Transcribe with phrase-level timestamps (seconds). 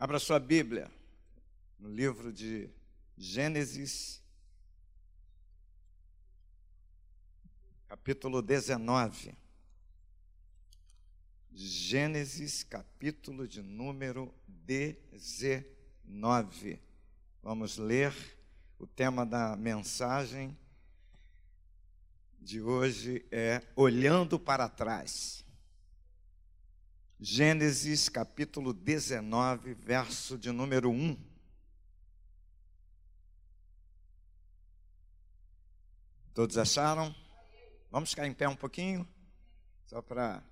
[0.00, 0.88] Abra sua Bíblia
[1.76, 2.70] no livro de
[3.16, 4.22] Gênesis,
[7.88, 9.36] capítulo 19.
[11.50, 16.80] Gênesis, capítulo de número 19.
[17.42, 18.14] Vamos ler
[18.78, 20.56] o tema da mensagem
[22.38, 25.44] de hoje é Olhando para trás.
[27.20, 31.18] Gênesis capítulo 19, verso de número 1.
[36.32, 37.12] Todos acharam?
[37.90, 39.04] Vamos ficar em pé um pouquinho?
[39.86, 40.44] Só para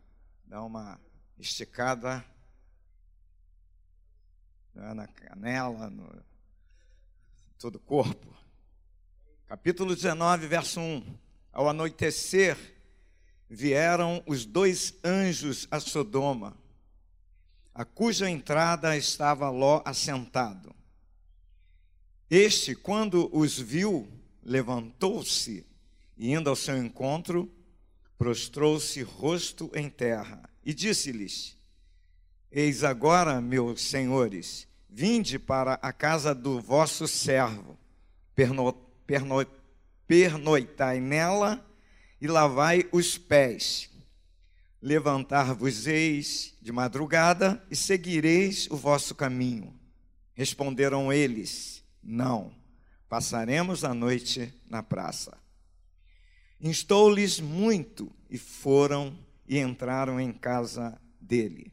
[0.45, 1.01] dar uma
[1.39, 2.25] esticada
[4.75, 6.21] né, na canela, no
[7.61, 8.37] todo o corpo.
[9.47, 11.17] Capítulo 19, verso 1.
[11.53, 12.76] Ao anoitecer,
[13.49, 16.57] vieram os dois anjos a Sodoma,
[17.75, 20.75] a cuja entrada estava Ló assentado.
[22.31, 24.09] Este, quando os viu,
[24.43, 25.65] levantou-se
[26.17, 27.51] e, indo ao seu encontro,
[28.17, 31.57] prostrou-se rosto em terra e disse-lhes:
[32.51, 37.79] Eis agora, meus senhores, vinde para a casa do vosso servo,
[38.35, 38.73] perno,
[39.07, 39.47] perno,
[40.07, 41.66] pernoitai nela
[42.27, 43.89] e lavai os pés.
[44.83, 49.73] Levantar-vos-eis de madrugada e seguireis o vosso caminho.
[50.35, 52.53] Responderam eles: Não,
[53.09, 55.39] passaremos a noite na praça.
[56.61, 59.17] Instou-lhes muito e foram
[59.47, 61.73] e entraram em casa dele.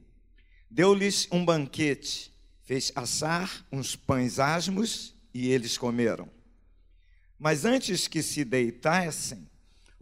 [0.69, 2.31] Deu-lhes um banquete,
[2.61, 6.29] fez assar uns pães asmos e eles comeram.
[7.39, 9.49] Mas antes que se deitassem,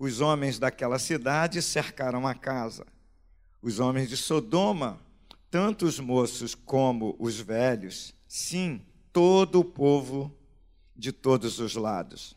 [0.02, 2.88] os homens daquela cidade cercaram a casa.
[3.61, 4.99] Os homens de Sodoma,
[5.52, 8.81] tanto os moços como os velhos, sim,
[9.13, 10.35] todo o povo
[10.95, 12.35] de todos os lados.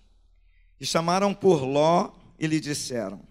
[0.78, 3.22] E chamaram por Ló e lhe disseram: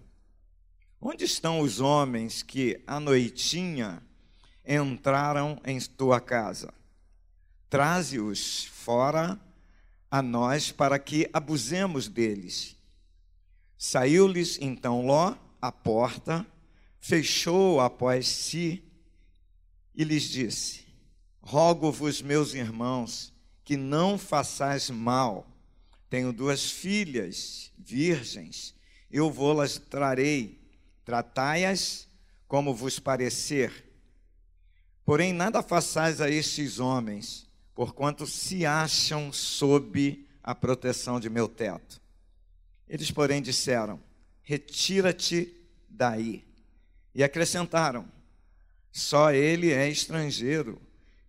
[1.00, 4.02] Onde estão os homens que à noitinha
[4.66, 6.74] entraram em tua casa?
[7.70, 9.40] Traze-os fora
[10.10, 12.74] a nós para que abusemos deles
[13.86, 16.46] Saiu-lhes então Ló à porta,
[16.98, 18.82] fechou após si
[19.94, 20.86] e lhes disse:
[21.42, 23.30] Rogo-vos, meus irmãos,
[23.62, 25.46] que não façais mal.
[26.08, 28.74] Tenho duas filhas virgens,
[29.10, 30.58] eu vou-las trarei,
[31.04, 32.08] tratai-as
[32.48, 33.84] como vos parecer.
[35.04, 42.02] Porém, nada façais a estes homens, porquanto se acham sob a proteção de meu teto.
[42.94, 44.00] Eles, porém, disseram:
[44.40, 45.52] Retira-te
[45.90, 46.44] daí.
[47.12, 48.08] E acrescentaram:
[48.92, 50.80] Só ele é estrangeiro,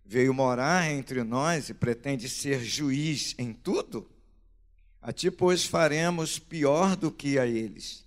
[0.04, 4.08] veio morar entre nós e pretende ser juiz em tudo?
[5.02, 8.06] A ti, pois, faremos pior do que a eles.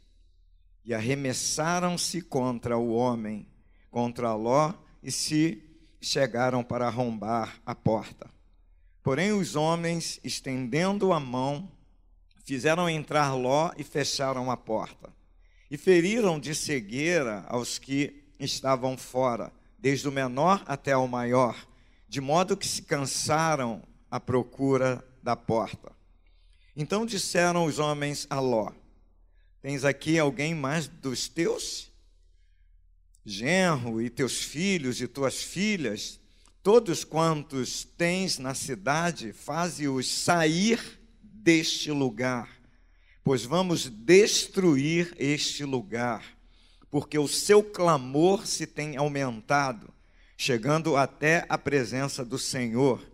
[0.85, 3.45] E arremessaram-se contra o homem,
[3.91, 5.61] contra Ló, e se
[5.99, 8.31] chegaram para arrombar a porta.
[9.03, 11.69] Porém, os homens, estendendo a mão,
[12.49, 15.13] Fizeram entrar Ló e fecharam a porta.
[15.69, 21.55] E feriram de cegueira aos que estavam fora, desde o menor até o maior,
[22.07, 25.91] de modo que se cansaram à procura da porta.
[26.75, 28.71] Então disseram os homens a Ló:
[29.61, 31.91] Tens aqui alguém mais dos teus?
[33.23, 36.19] Genro e teus filhos e tuas filhas,
[36.63, 40.98] todos quantos tens na cidade, faze-os sair
[41.41, 42.49] deste lugar,
[43.23, 46.23] pois vamos destruir este lugar,
[46.89, 49.93] porque o seu clamor se tem aumentado,
[50.37, 53.05] chegando até a presença do Senhor,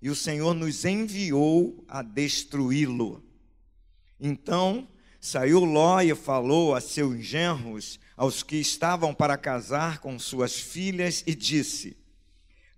[0.00, 3.22] e o Senhor nos enviou a destruí-lo.
[4.20, 4.88] Então
[5.20, 11.22] saiu Ló e falou a seus genros, aos que estavam para casar com suas filhas,
[11.26, 11.96] e disse: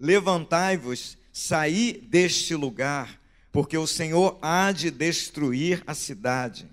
[0.01, 3.21] Levantai-vos, saí deste lugar,
[3.59, 6.71] porque o Senhor há de destruir a cidade.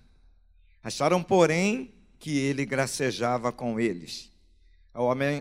[0.83, 4.31] Acharam, porém, que ele gracejava com eles.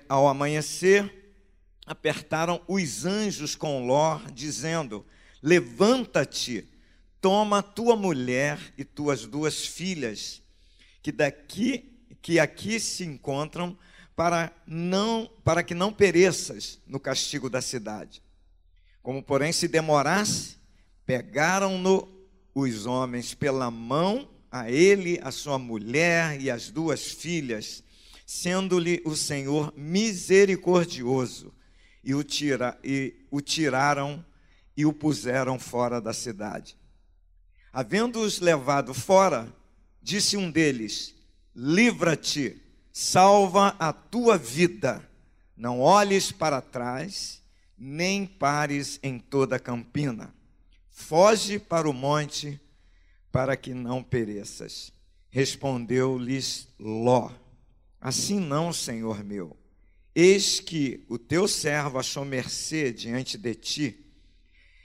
[0.09, 1.35] Ao amanhecer,
[1.85, 5.05] apertaram os anjos com Ló, dizendo:
[5.43, 6.67] Levanta-te,
[7.21, 10.41] toma tua mulher e tuas duas filhas,
[11.03, 11.93] que daqui
[12.23, 13.77] que aqui se encontram,
[14.17, 18.23] para não para que não pereças no castigo da cidade.
[19.03, 20.64] Como porém se demorasse,
[21.07, 22.09] Pegaram-no
[22.55, 27.83] os homens pela mão, a ele, a sua mulher e as duas filhas,
[28.25, 31.53] sendo-lhe o Senhor misericordioso,
[32.03, 34.25] e o, tira, e o tiraram
[34.77, 36.77] e o puseram fora da cidade.
[37.73, 39.53] Havendo-os levado fora,
[40.01, 41.15] disse um deles:
[41.55, 42.63] Livra-te,
[42.93, 45.09] salva a tua vida,
[45.57, 47.43] não olhes para trás,
[47.77, 50.33] nem pares em toda a campina.
[50.97, 52.59] Foge para o monte,
[53.33, 54.93] para que não pereças.
[55.29, 57.33] Respondeu-lhes Ló:
[58.01, 59.57] Assim não, senhor meu.
[60.15, 64.07] Eis que o teu servo achou mercê diante de ti,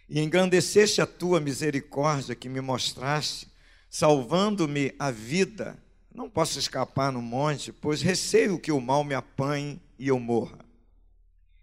[0.09, 3.47] e engrandeceste a tua misericórdia que me mostraste,
[3.87, 5.77] salvando-me a vida.
[6.11, 10.65] Não posso escapar no monte, pois receio que o mal me apanhe e eu morra.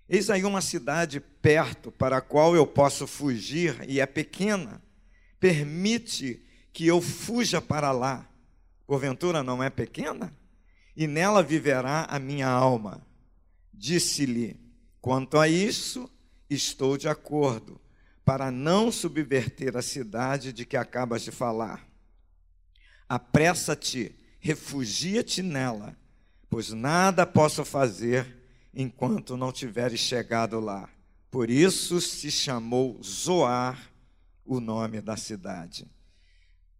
[0.09, 4.83] Eis aí uma cidade perto para a qual eu posso fugir, e é pequena.
[5.39, 8.29] Permite que eu fuja para lá.
[8.85, 10.37] Porventura não é pequena?
[10.97, 13.07] E nela viverá a minha alma.
[13.73, 14.59] Disse-lhe:
[15.01, 16.11] Quanto a isso,
[16.51, 17.81] estou de acordo,
[18.25, 21.87] para não subverter a cidade de que acabas de falar.
[23.09, 25.97] Apressa-te, refugia-te nela,
[26.51, 28.37] pois nada posso fazer
[28.75, 30.91] enquanto não tiveres chegado lá.
[31.37, 33.91] Por isso se chamou Zoar
[34.43, 35.87] o nome da cidade.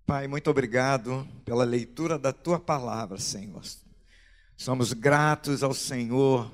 [0.07, 3.61] Pai, muito obrigado pela leitura da tua palavra, Senhor.
[4.57, 6.51] Somos gratos ao Senhor,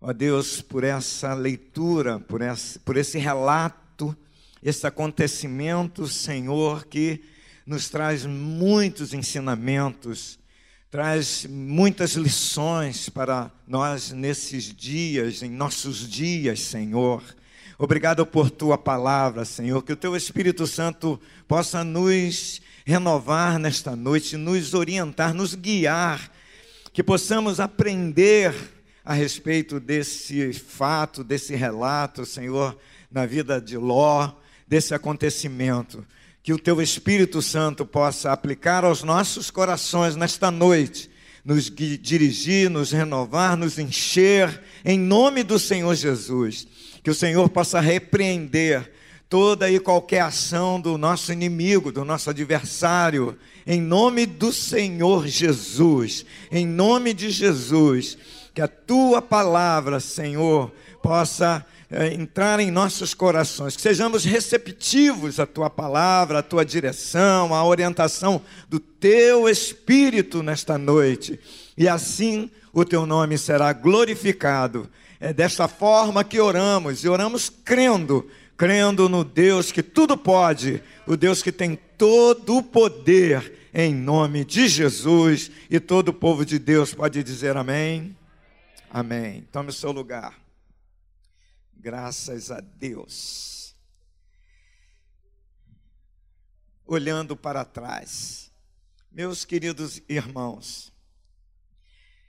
[0.00, 4.16] ó Deus, por essa leitura, por esse, por esse relato,
[4.62, 7.24] esse acontecimento, Senhor, que
[7.66, 10.38] nos traz muitos ensinamentos,
[10.90, 17.22] traz muitas lições para nós nesses dias, em nossos dias, Senhor.
[17.78, 24.36] Obrigado por tua palavra, Senhor, que o teu Espírito Santo possa nos renovar nesta noite,
[24.36, 26.30] nos orientar, nos guiar,
[26.92, 28.54] que possamos aprender
[29.04, 32.78] a respeito desse fato, desse relato, Senhor,
[33.10, 34.32] na vida de Ló,
[34.66, 36.06] desse acontecimento.
[36.46, 41.10] Que o teu Espírito Santo possa aplicar aos nossos corações nesta noite,
[41.44, 46.68] nos dirigir, nos renovar, nos encher, em nome do Senhor Jesus.
[47.02, 48.92] Que o Senhor possa repreender
[49.28, 56.24] toda e qualquer ação do nosso inimigo, do nosso adversário, em nome do Senhor Jesus,
[56.48, 58.16] em nome de Jesus,
[58.54, 60.72] que a tua palavra, Senhor,
[61.02, 67.54] possa é, entrar em nossos corações, que sejamos receptivos à tua palavra, à tua direção,
[67.54, 71.38] à orientação do teu Espírito nesta noite,
[71.76, 74.88] e assim o teu nome será glorificado
[75.20, 81.16] é desta forma que oramos, e oramos crendo, crendo no Deus que tudo pode, o
[81.16, 86.58] Deus que tem todo o poder, em nome de Jesus, e todo o povo de
[86.58, 88.16] Deus pode dizer amém.
[88.90, 89.44] Amém.
[89.52, 90.45] Tome o seu lugar.
[91.78, 93.76] Graças a Deus.
[96.84, 98.50] Olhando para trás,
[99.12, 100.92] meus queridos irmãos,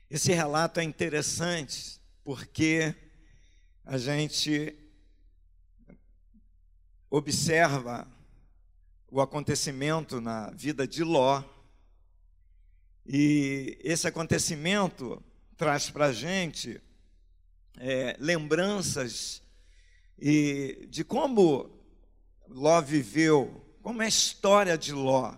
[0.10, 2.94] esse relato é interessante porque
[3.86, 4.78] a gente
[7.10, 8.08] observa
[9.10, 11.42] o acontecimento na vida de Ló,
[13.06, 15.24] e esse acontecimento
[15.56, 16.82] traz para a gente
[17.78, 19.42] é, lembranças
[20.20, 21.70] e de como
[22.48, 25.36] Ló viveu, como é a história de Ló,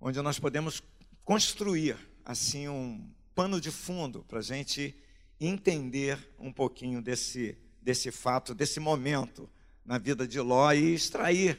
[0.00, 0.82] onde nós podemos
[1.24, 4.94] construir assim um pano de fundo para a gente
[5.38, 9.48] entender um pouquinho desse, desse fato, desse momento
[9.84, 11.58] na vida de Ló e extrair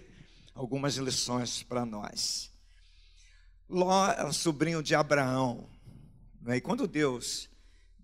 [0.53, 2.51] algumas lições para nós.
[3.69, 5.69] Ló era sobrinho de Abraão.
[6.41, 6.57] Né?
[6.57, 7.50] E quando Deus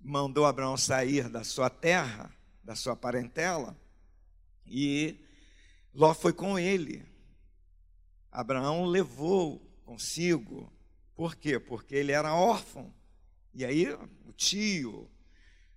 [0.08, 2.34] mandou Abraão sair da sua terra,
[2.64, 3.78] da sua parentela,
[4.66, 5.18] e
[5.94, 7.06] Ló foi com ele.
[8.32, 10.72] Abraão levou consigo.
[11.14, 11.60] Por quê?
[11.60, 12.94] Porque ele era órfão.
[13.54, 13.92] E aí
[14.26, 15.10] o tio,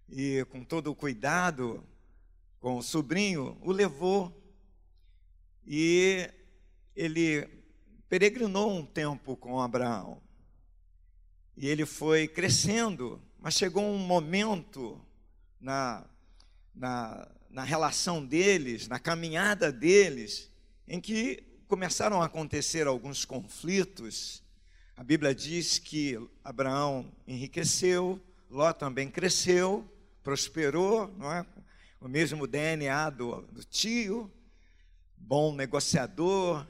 [0.09, 1.85] e com todo o cuidado
[2.61, 4.33] com o sobrinho, o levou
[5.67, 6.31] e
[6.95, 7.49] ele
[8.09, 10.23] peregrinou um tempo com Abraão.
[11.57, 15.01] E ele foi crescendo, mas chegou um momento
[15.61, 16.05] na,
[16.75, 20.51] na, na relação deles, na caminhada deles,
[20.87, 24.43] em que começaram a acontecer alguns conflitos.
[24.97, 28.21] A Bíblia diz que Abraão enriqueceu,
[28.51, 29.89] Ló também cresceu,
[30.23, 31.47] prosperou, não é?
[32.01, 34.31] o mesmo DNA do, do tio,
[35.17, 36.67] bom negociador,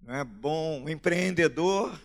[0.00, 0.24] não é?
[0.24, 2.00] bom empreendedor.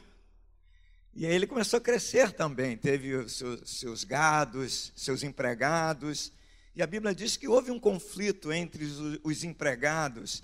[1.15, 6.31] E aí ele começou a crescer também, teve os seus, seus gados, seus empregados,
[6.79, 8.85] E a Bíblia diz que houve um conflito entre
[9.21, 10.41] os empregados.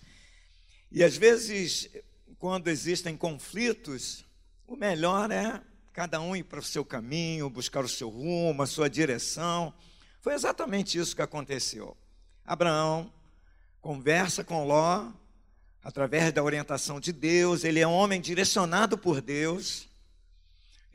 [0.91, 1.89] E às vezes,
[2.37, 4.25] quando existem conflitos,
[4.67, 5.61] o melhor é
[5.93, 9.73] cada um ir para o seu caminho, buscar o seu rumo, a sua direção.
[10.19, 11.95] Foi exatamente isso que aconteceu.
[12.45, 13.09] Abraão
[13.79, 15.09] conversa com Ló,
[15.81, 19.87] através da orientação de Deus, ele é um homem direcionado por Deus,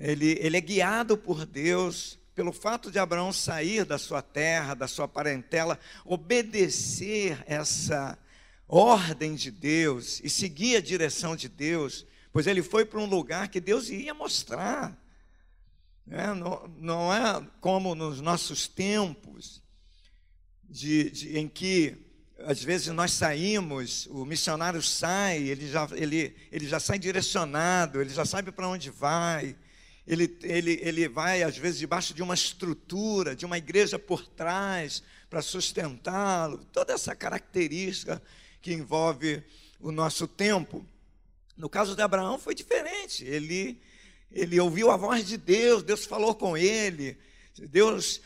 [0.01, 4.89] ele, ele é guiado por Deus, pelo fato de Abraão sair da sua terra, da
[4.89, 8.19] sua parentela, obedecer essa
[8.67, 13.49] ordem de Deus e seguir a direção de Deus, pois ele foi para um lugar
[13.49, 14.97] que Deus ia mostrar.
[16.09, 19.63] É, não, não, é como nos nossos tempos,
[20.69, 21.95] de, de, em que
[22.39, 28.11] às vezes nós saímos, o missionário sai, ele já, ele, ele já sai direcionado, ele
[28.11, 29.55] já sabe para onde vai,
[30.11, 35.05] ele, ele, ele vai, às vezes, debaixo de uma estrutura, de uma igreja por trás,
[35.31, 38.21] para sustentá-lo, toda essa característica
[38.61, 39.41] que envolve
[39.79, 40.85] o nosso tempo.
[41.57, 43.81] No caso de Abraão foi diferente, ele,
[44.33, 47.17] ele ouviu a voz de Deus, Deus falou com ele,
[47.69, 48.21] Deus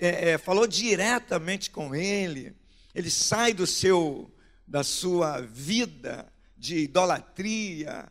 [0.00, 2.56] é, é, falou diretamente com ele,
[2.94, 4.32] ele sai do seu,
[4.66, 8.10] da sua vida de idolatria,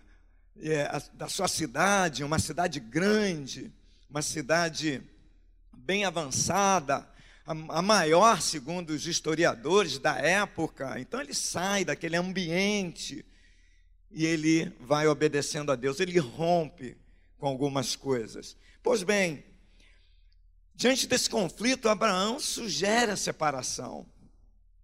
[0.61, 3.71] é, da sua cidade, uma cidade grande,
[4.09, 5.01] uma cidade
[5.75, 7.07] bem avançada,
[7.45, 10.99] a, a maior, segundo os historiadores da época.
[10.99, 13.25] Então ele sai daquele ambiente
[14.11, 16.97] e ele vai obedecendo a Deus, ele rompe
[17.37, 18.55] com algumas coisas.
[18.81, 19.43] Pois bem,
[20.73, 24.05] diante desse conflito, Abraão sugere a separação.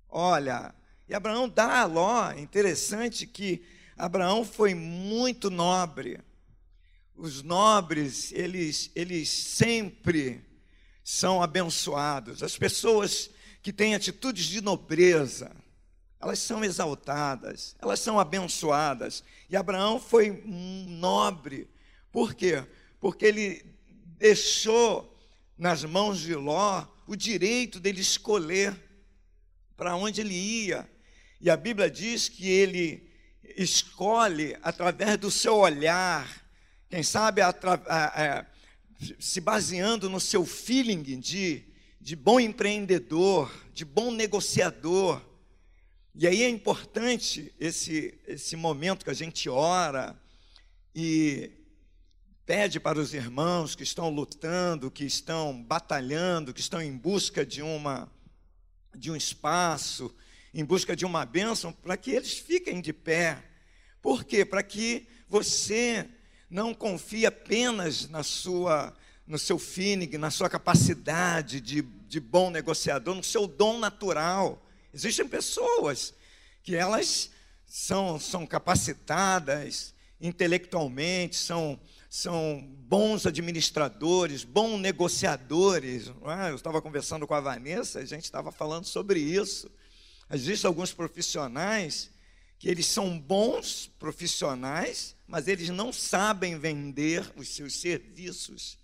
[0.10, 0.76] Olha,
[1.08, 3.64] e Abraão dá a Ló, interessante que
[4.02, 6.20] Abraão foi muito nobre.
[7.16, 10.44] Os nobres, eles, eles sempre
[11.04, 12.42] são abençoados.
[12.42, 13.30] As pessoas
[13.62, 15.56] que têm atitudes de nobreza,
[16.20, 19.24] elas são exaltadas, elas são abençoadas.
[19.48, 21.70] E Abraão foi nobre.
[22.12, 22.66] Por quê?
[23.00, 23.64] Porque ele
[24.18, 25.16] deixou
[25.56, 28.76] nas mãos de Ló o direito dele escolher
[29.78, 30.90] para onde ele ia.
[31.40, 33.11] E a Bíblia diz que ele
[33.58, 36.44] escolhe através do seu olhar,
[36.90, 37.42] quem sabe
[39.20, 41.64] se baseando no seu feeling de,
[42.00, 45.22] de bom empreendedor, de bom negociador.
[46.14, 50.20] E aí é importante esse, esse momento que a gente ora
[50.94, 51.52] e
[52.46, 57.62] pede para os irmãos que estão lutando, que estão batalhando, que estão em busca de
[57.62, 58.12] uma
[58.94, 60.14] de um espaço,
[60.54, 63.42] em busca de uma bênção, para que eles fiquem de pé.
[64.02, 64.44] Por quê?
[64.44, 66.08] Para que você
[66.50, 68.94] não confie apenas na sua,
[69.26, 74.62] no seu feeling, na sua capacidade de, de bom negociador, no seu dom natural.
[74.94, 76.14] Existem pessoas
[76.62, 77.32] que elas
[77.66, 81.80] são, são capacitadas intelectualmente, são,
[82.10, 86.10] são bons administradores, bons negociadores.
[86.10, 86.52] É?
[86.52, 89.72] Eu estava conversando com a Vanessa, a gente estava falando sobre isso.
[90.34, 92.10] Existem alguns profissionais
[92.58, 98.78] que eles são bons profissionais, mas eles não sabem vender os seus serviços.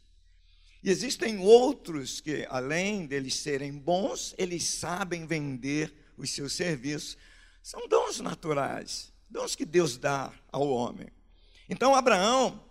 [0.83, 7.17] E existem outros que, além deles serem bons, eles sabem vender os seus serviços.
[7.61, 11.07] São dons naturais, dons que Deus dá ao homem.
[11.69, 12.63] Então, Abraão,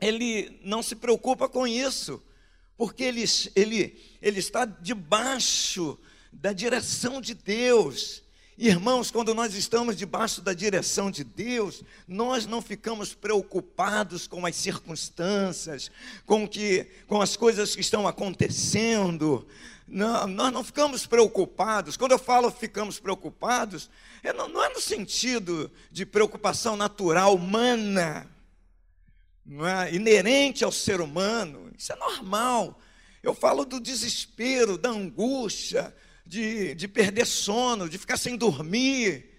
[0.00, 2.22] ele não se preocupa com isso,
[2.76, 3.24] porque ele,
[3.56, 5.98] ele, ele está debaixo
[6.34, 8.22] da direção de Deus.
[8.56, 14.54] Irmãos, quando nós estamos debaixo da direção de Deus, nós não ficamos preocupados com as
[14.54, 15.90] circunstâncias,
[16.24, 19.46] com, que, com as coisas que estão acontecendo.
[19.88, 21.96] Não, nós não ficamos preocupados.
[21.96, 23.90] Quando eu falo ficamos preocupados,
[24.22, 28.30] é, não, não é no sentido de preocupação natural humana,
[29.44, 31.72] não é inerente ao ser humano.
[31.76, 32.80] Isso é normal.
[33.20, 39.30] Eu falo do desespero, da angústia, de, de perder sono, de ficar sem dormir,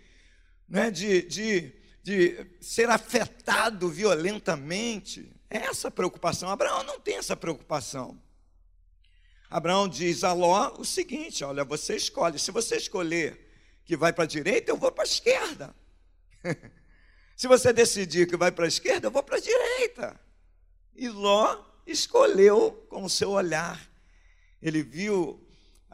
[0.67, 0.91] né?
[0.91, 1.73] de, de,
[2.03, 5.31] de ser afetado violentamente.
[5.49, 6.49] É essa preocupação.
[6.49, 8.21] Abraão não tem essa preocupação.
[9.49, 12.37] Abraão diz a Ló o seguinte: olha, você escolhe.
[12.39, 13.39] Se você escolher
[13.85, 15.75] que vai para a direita, eu vou para a esquerda.
[17.35, 20.19] Se você decidir que vai para a esquerda, eu vou para a direita.
[20.95, 23.79] E Ló escolheu com o seu olhar.
[24.61, 25.44] Ele viu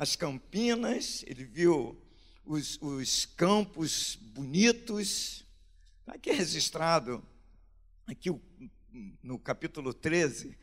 [0.01, 1.95] as campinas, ele viu
[2.43, 5.45] os, os campos bonitos.
[6.07, 7.23] Aqui é registrado,
[8.07, 8.35] aqui
[9.21, 10.57] no capítulo 13,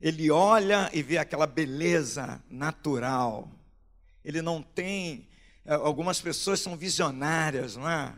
[0.00, 3.48] ele olha e vê aquela beleza natural.
[4.24, 5.28] ele não tem.
[5.64, 8.12] Eh, algumas pessoas são visionárias, não é?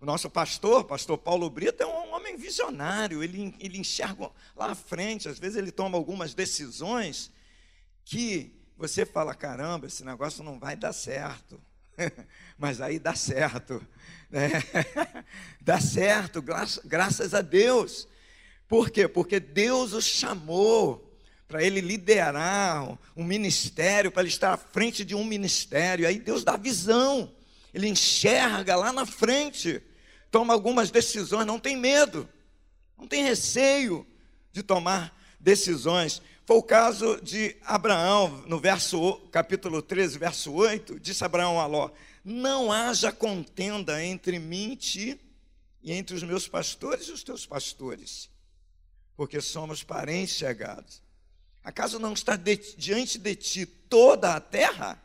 [0.00, 4.74] O nosso pastor, pastor Paulo Brito, é um homem visionário, ele, ele enxerga lá à
[4.74, 7.30] frente, às vezes ele toma algumas decisões
[8.06, 11.60] que você fala: caramba, esse negócio não vai dar certo.
[12.58, 13.84] Mas aí dá certo,
[14.30, 14.50] né?
[15.60, 16.42] dá certo,
[16.84, 18.08] graças a Deus.
[18.66, 19.06] Por quê?
[19.06, 21.14] Porque Deus o chamou
[21.46, 26.06] para ele liderar um ministério, para ele estar à frente de um ministério.
[26.08, 27.32] Aí Deus dá visão,
[27.72, 29.82] ele enxerga lá na frente,
[30.30, 32.28] toma algumas decisões, não tem medo,
[32.98, 34.06] não tem receio
[34.52, 36.22] de tomar decisões.
[36.46, 41.90] Foi o caso de Abraão, no verso, capítulo 13, verso 8, disse Abraão a Ló:
[42.22, 45.20] Não haja contenda entre mim e ti,
[45.82, 48.28] e entre os meus pastores e os teus pastores,
[49.16, 51.02] porque somos parentes chegados.
[51.62, 55.02] Acaso não está de, diante de ti toda a terra?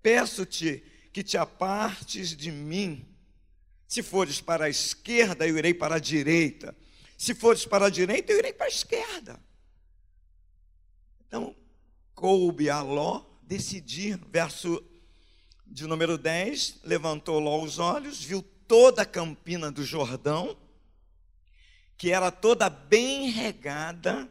[0.00, 3.04] Peço-te que te apartes de mim.
[3.88, 6.76] Se fores para a esquerda, eu irei para a direita.
[7.18, 9.40] Se fores para a direita, eu irei para a esquerda.
[11.34, 11.52] Então,
[12.14, 14.16] coube a Ló decidir.
[14.30, 14.80] Verso
[15.66, 20.56] de número 10: levantou Ló os olhos, viu toda a campina do Jordão,
[21.96, 24.30] que era toda bem regada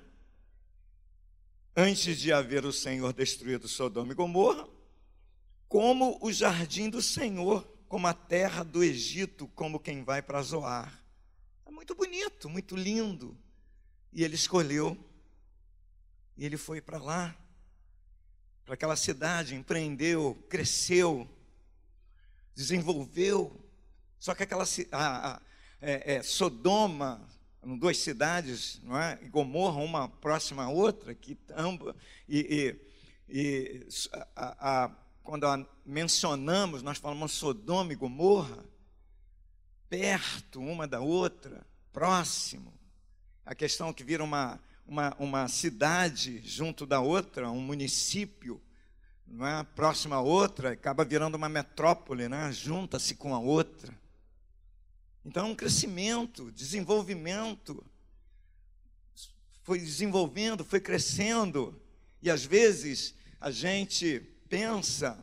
[1.75, 4.65] antes de haver o Senhor destruído Sodoma e Gomorra,
[5.67, 11.03] como o jardim do Senhor, como a terra do Egito, como quem vai para Zoar.
[11.65, 13.37] É muito bonito, muito lindo.
[14.13, 14.97] E ele escolheu,
[16.37, 17.35] e ele foi para lá,
[18.65, 21.29] para aquela cidade, empreendeu, cresceu,
[22.55, 23.59] desenvolveu.
[24.19, 25.41] Só que aquela a, a,
[25.81, 27.27] é, é, Sodoma,
[27.77, 29.19] duas cidades, não é?
[29.21, 31.95] E Gomorra, uma próxima à outra, que ambas,
[32.27, 32.77] e,
[33.29, 33.87] e, e
[34.35, 35.45] a, quando
[35.85, 38.63] mencionamos, nós falamos Sodoma e Gomorra,
[39.89, 42.73] perto uma da outra, próximo.
[43.45, 48.61] A questão é que vira uma, uma, uma cidade junto da outra, um município,
[49.27, 49.65] não é?
[50.11, 52.51] a outra, acaba virando uma metrópole, né?
[52.51, 53.93] junta-se com a outra.
[55.25, 57.83] Então, um crescimento, desenvolvimento.
[59.63, 61.81] Foi desenvolvendo, foi crescendo.
[62.21, 64.19] E às vezes a gente
[64.49, 65.17] pensa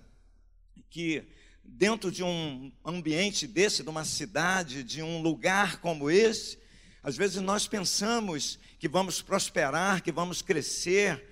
[0.89, 1.23] que
[1.63, 6.59] dentro de um ambiente desse, de uma cidade, de um lugar como esse,
[7.03, 11.23] às vezes nós pensamos que vamos prosperar, que vamos crescer,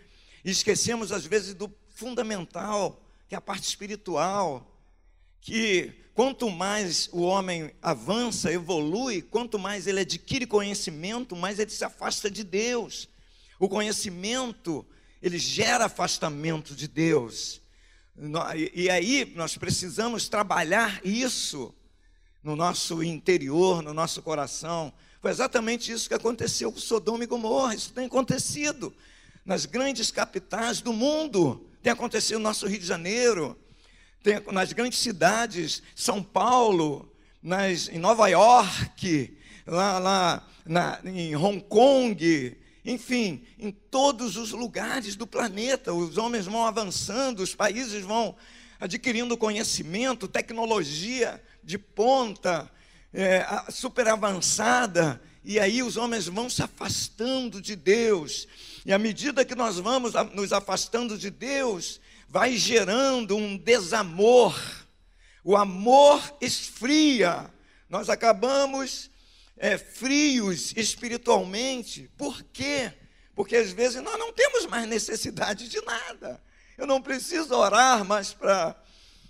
[0.45, 4.79] e esquecemos às vezes do fundamental, que é a parte espiritual,
[5.41, 11.83] que quanto mais o homem avança, evolui, quanto mais ele adquire conhecimento, mais ele se
[11.83, 13.09] afasta de Deus.
[13.59, 14.85] O conhecimento,
[15.23, 17.63] ele gera afastamento de Deus.
[18.75, 21.75] E aí nós precisamos trabalhar isso
[22.43, 24.93] no nosso interior, no nosso coração.
[25.29, 27.75] Foi exatamente isso que aconteceu com Sodoma e Gomorra.
[27.75, 28.95] Isso tem acontecido
[29.45, 31.69] nas grandes capitais do mundo.
[31.83, 33.55] Tem acontecido no nosso Rio de Janeiro,
[34.23, 37.13] tem, nas grandes cidades, São Paulo,
[37.43, 39.37] nas, em Nova York,
[39.67, 46.47] lá, lá na, em Hong Kong, enfim, em todos os lugares do planeta, os homens
[46.47, 48.35] vão avançando, os países vão
[48.81, 52.71] adquirindo conhecimento, tecnologia de ponta,
[53.13, 58.47] é, super avançada, e aí os homens vão se afastando de Deus,
[58.85, 64.55] e à medida que nós vamos nos afastando de Deus, vai gerando um desamor.
[65.43, 67.51] O amor esfria.
[67.89, 69.11] Nós acabamos
[69.57, 72.11] é, frios espiritualmente.
[72.17, 72.93] Por quê?
[73.35, 76.43] Porque às vezes nós não temos mais necessidade de nada.
[76.77, 78.77] Eu não preciso orar mais para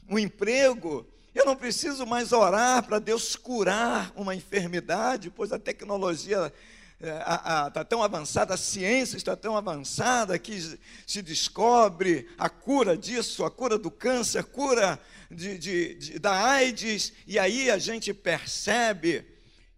[0.09, 1.07] um emprego.
[1.35, 6.53] Eu não preciso mais orar para Deus curar uma enfermidade, pois a tecnologia
[7.01, 13.45] está é, tão avançada, a ciência está tão avançada que se descobre a cura disso,
[13.45, 14.99] a cura do câncer, a cura
[15.31, 19.25] de, de, de, da AIDS, e aí a gente percebe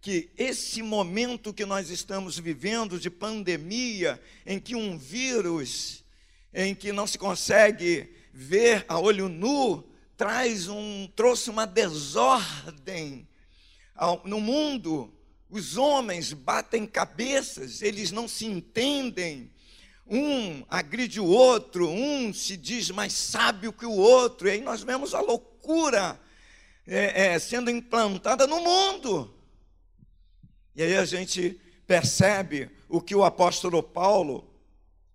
[0.01, 6.03] que esse momento que nós estamos vivendo de pandemia, em que um vírus,
[6.51, 9.90] em que não se consegue ver a olho nu,
[10.21, 13.27] traz um, trouxe uma desordem
[14.23, 15.11] no mundo
[15.49, 19.51] os homens batem cabeças, eles não se entendem.
[20.05, 24.83] Um agride o outro, um se diz mais sábio que o outro, e aí nós
[24.83, 26.19] vemos a loucura
[26.85, 29.33] é, é, sendo implantada no mundo.
[30.75, 34.47] E aí a gente percebe o que o apóstolo Paulo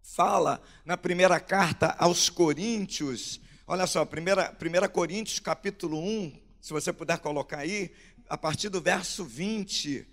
[0.02, 7.18] fala na primeira carta aos Coríntios, Olha só, 1 Coríntios capítulo 1, se você puder
[7.18, 7.90] colocar aí,
[8.28, 10.06] a partir do verso 20.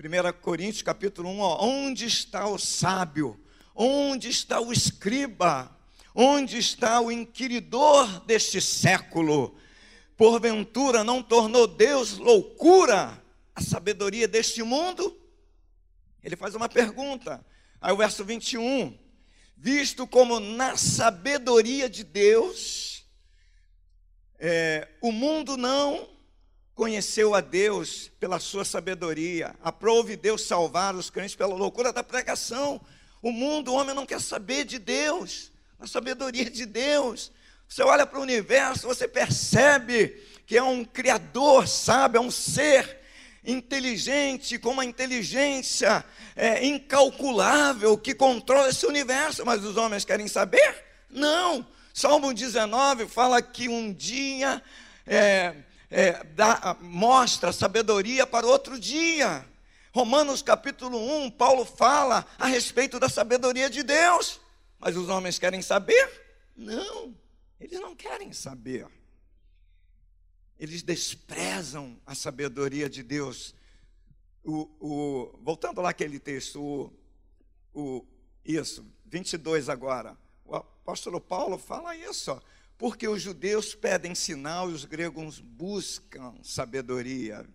[0.00, 3.38] 1 Coríntios capítulo 1, ó, onde está o sábio?
[3.74, 5.70] Onde está o escriba?
[6.14, 9.54] Onde está o inquiridor deste século?
[10.16, 13.22] Porventura não tornou Deus loucura
[13.54, 15.14] a sabedoria deste mundo?
[16.22, 17.44] Ele faz uma pergunta.
[17.82, 18.98] Aí o verso 21.
[19.54, 22.93] Visto como na sabedoria de Deus,
[24.46, 26.06] é, o mundo não
[26.74, 32.78] conheceu a Deus pela sua sabedoria, aprove Deus salvar os crentes pela loucura da pregação.
[33.22, 37.32] O mundo, o homem não quer saber de Deus, a sabedoria de Deus.
[37.66, 40.08] Você olha para o universo, você percebe
[40.46, 42.98] que é um criador, sabe, é um ser
[43.46, 46.04] inteligente, com uma inteligência
[46.36, 50.84] é, incalculável que controla esse universo, mas os homens querem saber?
[51.08, 51.66] Não.
[51.96, 54.60] Salmo 19 fala que um dia
[55.06, 55.54] é,
[55.88, 59.48] é, dá, mostra sabedoria para outro dia.
[59.92, 64.40] Romanos capítulo 1, Paulo fala a respeito da sabedoria de Deus,
[64.80, 66.10] mas os homens querem saber?
[66.56, 67.16] Não,
[67.60, 68.88] eles não querem saber.
[70.58, 73.54] Eles desprezam a sabedoria de Deus.
[74.42, 76.92] O, o, voltando lá aquele texto, o,
[77.72, 78.04] o,
[78.44, 80.23] isso, 22 agora.
[80.44, 82.40] O apóstolo Paulo fala isso,
[82.76, 87.48] porque os judeus pedem sinal e os gregos buscam sabedoria.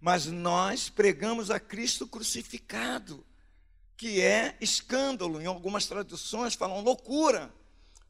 [0.00, 3.24] Mas nós pregamos a Cristo crucificado,
[3.96, 7.52] que é escândalo, em algumas traduções falam loucura,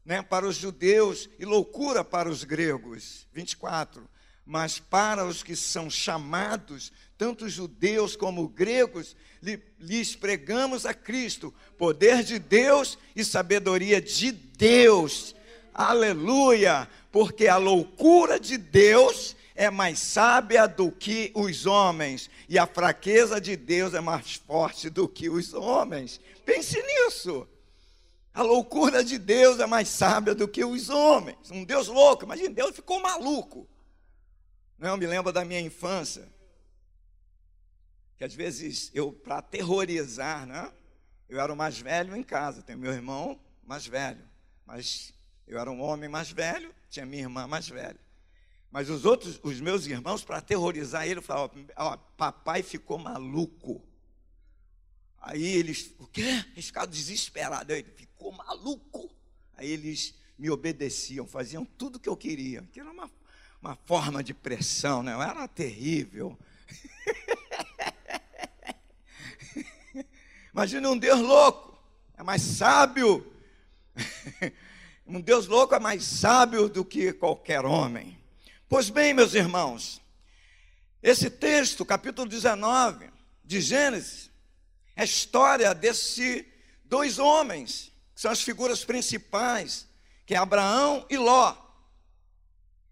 [0.03, 3.27] né, para os judeus e loucura para os gregos.
[3.31, 4.09] 24
[4.47, 9.13] mas para os que são chamados, tanto judeus como gregos,
[9.77, 15.35] lhes pregamos a Cristo, poder de Deus e sabedoria de Deus.
[15.73, 16.87] Aleluia!
[17.11, 23.41] Porque a loucura de Deus é mais sábia do que os homens, e a fraqueza
[23.41, 26.21] de Deus é mais forte do que os homens.
[26.45, 27.45] Pense nisso.
[28.33, 31.51] A loucura de Deus é mais sábia do que os homens.
[31.51, 33.67] Um Deus louco, imagina, Deus ficou maluco.
[34.77, 36.27] Não, me lembro da minha infância,
[38.15, 40.71] que às vezes eu, para aterrorizar, né?
[41.27, 44.23] Eu era o mais velho em casa, tenho meu irmão mais velho,
[44.65, 45.13] mas
[45.47, 47.99] eu era um homem mais velho, tinha minha irmã mais velha.
[48.71, 53.81] Mas os outros, os meus irmãos, para aterrorizar ele, falavam: ó, papai ficou maluco.
[55.19, 56.45] Aí eles, o quê?
[56.53, 57.73] Eles ficaram desesperados.
[57.73, 59.09] Ele ficou maluco.
[59.55, 62.61] Aí eles me obedeciam, faziam tudo o que eu queria.
[62.71, 63.09] Que era uma
[63.61, 65.13] uma forma de pressão, né?
[65.13, 66.37] Era terrível.
[70.53, 71.77] Imagina um Deus louco,
[72.17, 73.33] é mais sábio.
[75.05, 78.17] um Deus louco é mais sábio do que qualquer homem.
[78.69, 80.01] Pois bem, meus irmãos,
[81.01, 83.09] esse texto, capítulo 19
[83.43, 84.31] de Gênesis,
[84.95, 86.43] é a história desses
[86.83, 89.87] dois homens, que são as figuras principais,
[90.25, 91.66] que é Abraão e Ló.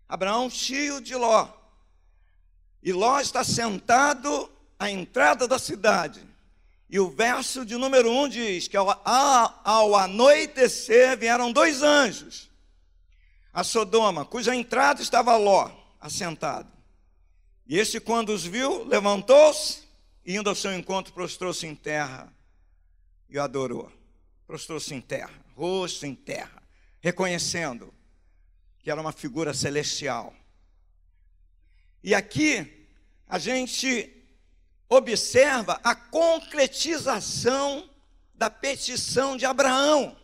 [0.07, 1.47] Abraão cheio de Ló.
[2.81, 6.21] E Ló está sentado à entrada da cidade.
[6.89, 9.01] E o verso de número 1 um diz que ao,
[9.63, 12.49] ao anoitecer vieram dois anjos
[13.55, 16.69] a Sodoma, cuja entrada estava Ló assentado.
[17.65, 19.83] E este, quando os viu, levantou-se
[20.25, 22.31] e, indo ao seu encontro, prostrou-se em terra
[23.29, 23.89] e o adorou.
[24.45, 26.61] Prostrou-se em terra, rosto em terra,
[26.99, 27.93] reconhecendo
[28.85, 30.31] que era uma figura celestial.
[32.03, 32.87] E aqui
[33.27, 34.15] a gente
[34.87, 37.89] observa a concretização
[38.35, 40.15] da petição de Abraão.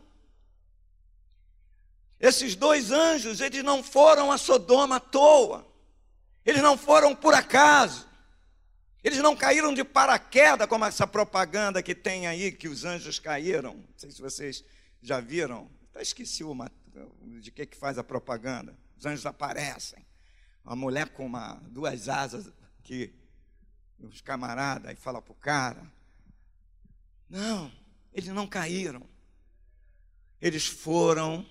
[2.19, 5.67] Esses dois anjos, eles não foram a Sodoma à toa.
[6.45, 8.07] Eles não foram por acaso.
[9.03, 13.73] Eles não caíram de paraquedas, como essa propaganda que tem aí, que os anjos caíram.
[13.73, 14.63] Não sei se vocês
[15.01, 15.67] já viram.
[15.89, 16.53] Até esqueci o,
[17.39, 18.77] de que, que faz a propaganda.
[18.97, 20.05] Os anjos aparecem.
[20.63, 22.51] Uma mulher com uma, duas asas
[22.83, 23.13] que
[23.99, 25.91] os camaradas e fala para o cara.
[27.29, 27.71] Não,
[28.13, 29.01] eles não caíram.
[30.39, 31.45] Eles foram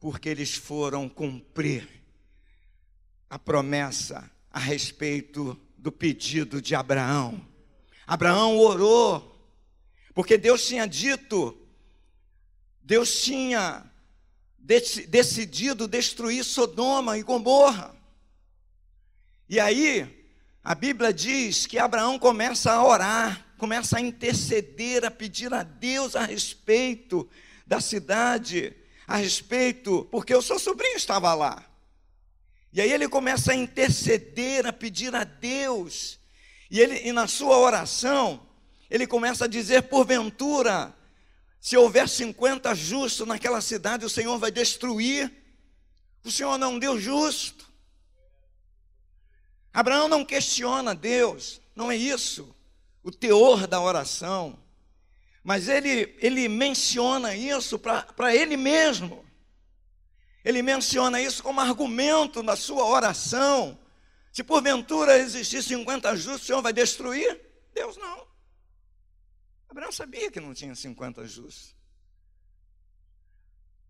[0.00, 1.88] porque eles foram cumprir
[3.28, 7.46] a promessa a respeito do pedido de Abraão.
[8.06, 9.36] Abraão orou,
[10.14, 11.58] porque Deus tinha dito,
[12.80, 13.87] Deus tinha
[14.58, 17.94] decidido destruir Sodoma e Gomorra.
[19.48, 20.18] E aí,
[20.62, 26.14] a Bíblia diz que Abraão começa a orar, começa a interceder, a pedir a Deus
[26.14, 27.28] a respeito
[27.66, 28.74] da cidade,
[29.06, 31.64] a respeito, porque o seu sobrinho estava lá.
[32.72, 36.18] E aí ele começa a interceder, a pedir a Deus.
[36.70, 38.46] E ele e na sua oração,
[38.90, 40.94] ele começa a dizer: porventura,
[41.60, 45.32] se houver 50 justos naquela cidade, o Senhor vai destruir.
[46.24, 47.66] O Senhor não deu justo.
[49.72, 52.54] Abraão não questiona Deus, não é isso
[53.08, 54.58] o teor da oração,
[55.42, 59.24] mas ele, ele menciona isso para ele mesmo.
[60.44, 63.78] Ele menciona isso como argumento na sua oração.
[64.30, 67.40] Se porventura existir 50 justos, o Senhor vai destruir?
[67.74, 68.27] Deus não.
[69.68, 71.76] Abraão sabia que não tinha 50 justos.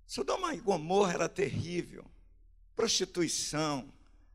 [0.06, 2.04] Sodoma e Gomorra era terrível.
[2.74, 3.92] Prostituição,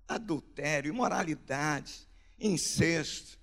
[0.07, 2.07] adultério, imoralidade,
[2.39, 3.39] incesto,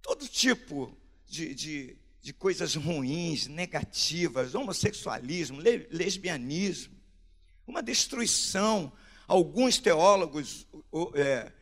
[0.00, 6.94] todo tipo de, de, de coisas ruins, negativas, homossexualismo, lesbianismo,
[7.66, 8.92] uma destruição.
[9.26, 10.66] Alguns teólogos
[11.14, 11.52] é,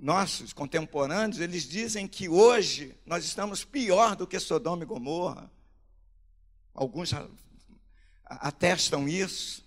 [0.00, 5.50] nossos contemporâneos, eles dizem que hoje nós estamos pior do que Sodoma e Gomorra.
[6.72, 7.10] Alguns
[8.24, 9.62] atestam isso.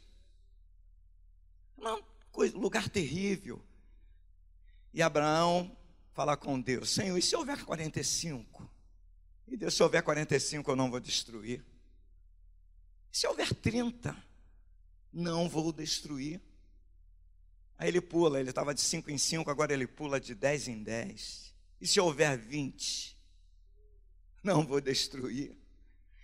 [1.78, 2.04] Não,
[2.56, 3.64] lugar terrível.
[4.94, 5.76] E Abraão
[6.14, 8.70] fala com Deus: Senhor, e se houver 45?
[9.48, 11.64] E Deus, se houver 45, eu não vou destruir.
[13.12, 14.16] E se houver 30?
[15.12, 16.42] Não vou destruir.
[17.78, 20.84] Aí ele pula, ele estava de 5 em 5, agora ele pula de 10 em
[20.84, 21.54] 10.
[21.82, 23.18] E se houver 20?
[24.44, 25.56] Não vou destruir.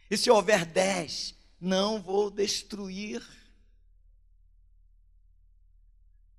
[0.09, 1.35] E se houver 10?
[1.59, 3.21] Não vou destruir.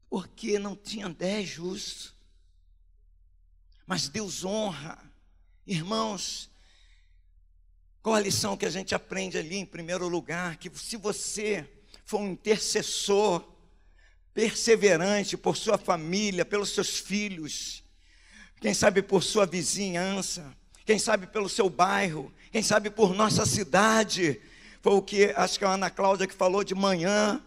[0.09, 2.15] Porque não tinha 10 justos.
[3.87, 4.99] Mas Deus honra.
[5.67, 6.51] Irmãos,
[8.03, 10.57] qual a lição que a gente aprende ali em primeiro lugar?
[10.57, 11.71] Que se você
[12.05, 13.50] for um intercessor,
[14.41, 17.85] perseverante por sua família, pelos seus filhos,
[18.59, 24.41] quem sabe por sua vizinhança, quem sabe pelo seu bairro, quem sabe por nossa cidade.
[24.81, 27.39] Foi o que acho que a Ana Cláudia que falou de manhã,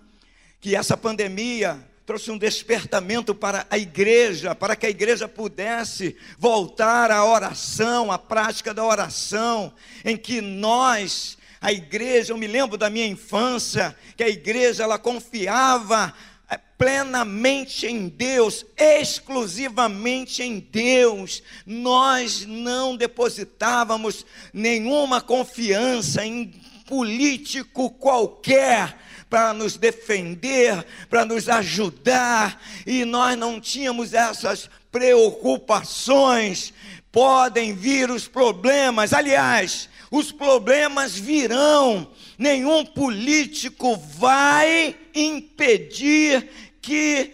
[0.61, 7.09] que essa pandemia trouxe um despertamento para a igreja, para que a igreja pudesse voltar
[7.09, 9.73] à oração, à prática da oração,
[10.05, 14.99] em que nós, a igreja, eu me lembro da minha infância, que a igreja ela
[14.99, 16.13] confiava
[16.57, 21.41] plenamente em Deus, exclusivamente em Deus.
[21.65, 26.53] Nós não depositávamos nenhuma confiança em
[26.85, 28.97] político qualquer
[29.29, 36.71] para nos defender, para nos ajudar, e nós não tínhamos essas preocupações.
[37.11, 47.33] Podem vir os problemas, aliás, os problemas virão, nenhum político vai impedir que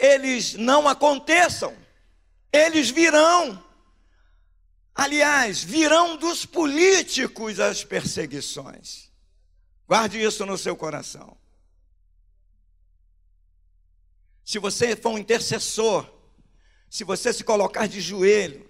[0.00, 1.72] eles não aconteçam,
[2.52, 3.64] eles virão.
[4.92, 9.08] Aliás, virão dos políticos as perseguições.
[9.86, 11.36] Guarde isso no seu coração.
[14.44, 16.04] Se você for um intercessor,
[16.90, 18.68] se você se colocar de joelho,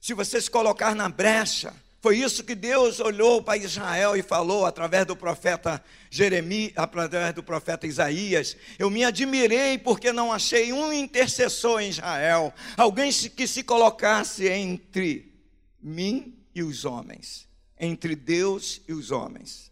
[0.00, 4.66] se você se colocar na brecha, foi isso que Deus olhou para Israel e falou
[4.66, 8.56] através do profeta Jeremias, através do profeta Isaías.
[8.76, 15.32] Eu me admirei porque não achei um intercessor em Israel, alguém que se colocasse entre
[15.80, 19.70] mim e os homens, entre Deus e os homens.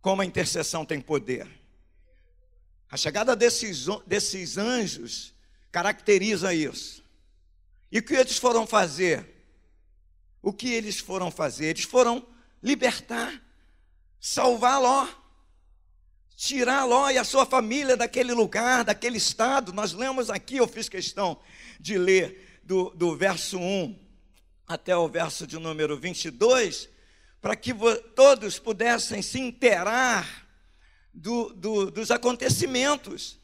[0.00, 1.46] Como a intercessão tem poder.
[2.90, 5.32] A chegada desses, desses anjos
[5.70, 7.05] caracteriza isso.
[7.90, 9.26] E o que eles foram fazer?
[10.42, 11.66] O que eles foram fazer?
[11.66, 12.26] Eles foram
[12.62, 13.42] libertar,
[14.20, 15.08] salvar Ló,
[16.36, 19.72] tirar Ló e a sua família daquele lugar, daquele estado.
[19.72, 21.38] Nós lemos aqui, eu fiz questão
[21.80, 24.06] de ler do, do verso 1
[24.66, 26.88] até o verso de número 22,
[27.40, 27.72] para que
[28.14, 30.46] todos pudessem se inteirar
[31.14, 33.38] do, do, dos acontecimentos.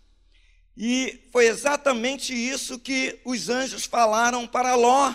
[0.76, 5.14] E foi exatamente isso que os anjos falaram para Ló: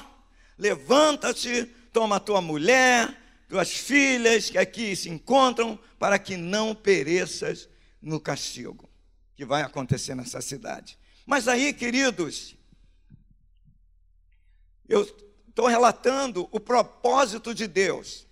[0.58, 3.16] levanta-te, toma tua mulher,
[3.50, 7.68] tuas filhas que aqui se encontram, para que não pereças
[8.02, 8.88] no castigo
[9.36, 10.98] que vai acontecer nessa cidade.
[11.26, 12.56] Mas aí, queridos,
[14.90, 15.04] eu
[15.48, 18.26] estou relatando o propósito de Deus,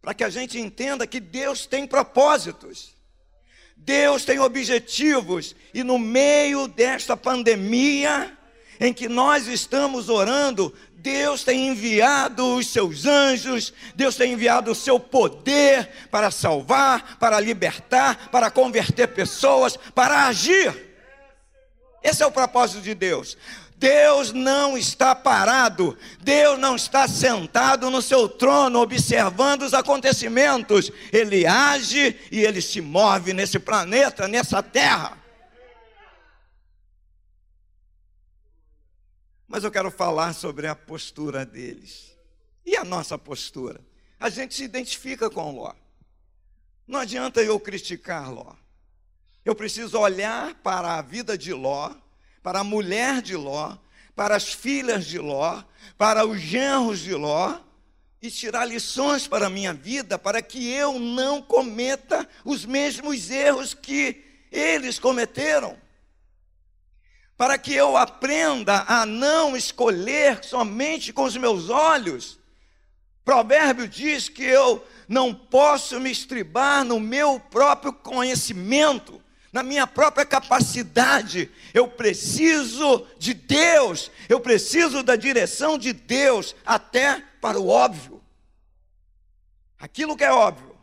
[0.00, 2.94] para que a gente entenda que Deus tem propósitos.
[3.84, 8.36] Deus tem objetivos e no meio desta pandemia,
[8.80, 14.74] em que nós estamos orando, Deus tem enviado os seus anjos, Deus tem enviado o
[14.74, 20.92] seu poder para salvar, para libertar, para converter pessoas, para agir.
[22.02, 23.36] Esse é o propósito de Deus.
[23.82, 31.44] Deus não está parado, Deus não está sentado no seu trono observando os acontecimentos, Ele
[31.44, 35.18] age e Ele se move nesse planeta, nessa terra.
[39.48, 42.16] Mas eu quero falar sobre a postura deles.
[42.64, 43.80] E a nossa postura?
[44.20, 45.74] A gente se identifica com Ló.
[46.86, 48.54] Não adianta eu criticar Ló.
[49.44, 51.92] Eu preciso olhar para a vida de Ló
[52.42, 53.76] para a mulher de Ló,
[54.16, 55.62] para as filhas de Ló,
[55.96, 57.58] para os genros de Ló,
[58.20, 63.74] e tirar lições para a minha vida, para que eu não cometa os mesmos erros
[63.74, 65.76] que eles cometeram.
[67.36, 72.38] Para que eu aprenda a não escolher somente com os meus olhos.
[73.24, 79.21] Provérbio diz que eu não posso me estribar no meu próprio conhecimento
[79.52, 81.50] na minha própria capacidade.
[81.74, 88.22] Eu preciso de Deus, eu preciso da direção de Deus, até para o óbvio.
[89.78, 90.74] Aquilo que é óbvio,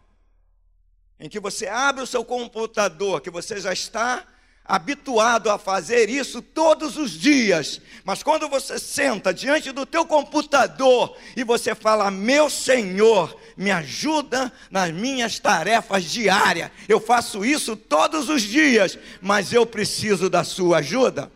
[1.20, 4.26] em que você abre o seu computador, que você já está
[4.70, 11.18] habituado a fazer isso todos os dias, mas quando você senta diante do teu computador
[11.36, 16.70] e você fala: "Meu Senhor, me ajuda nas minhas tarefas diárias.
[16.88, 21.32] Eu faço isso todos os dias, mas eu preciso da sua ajuda."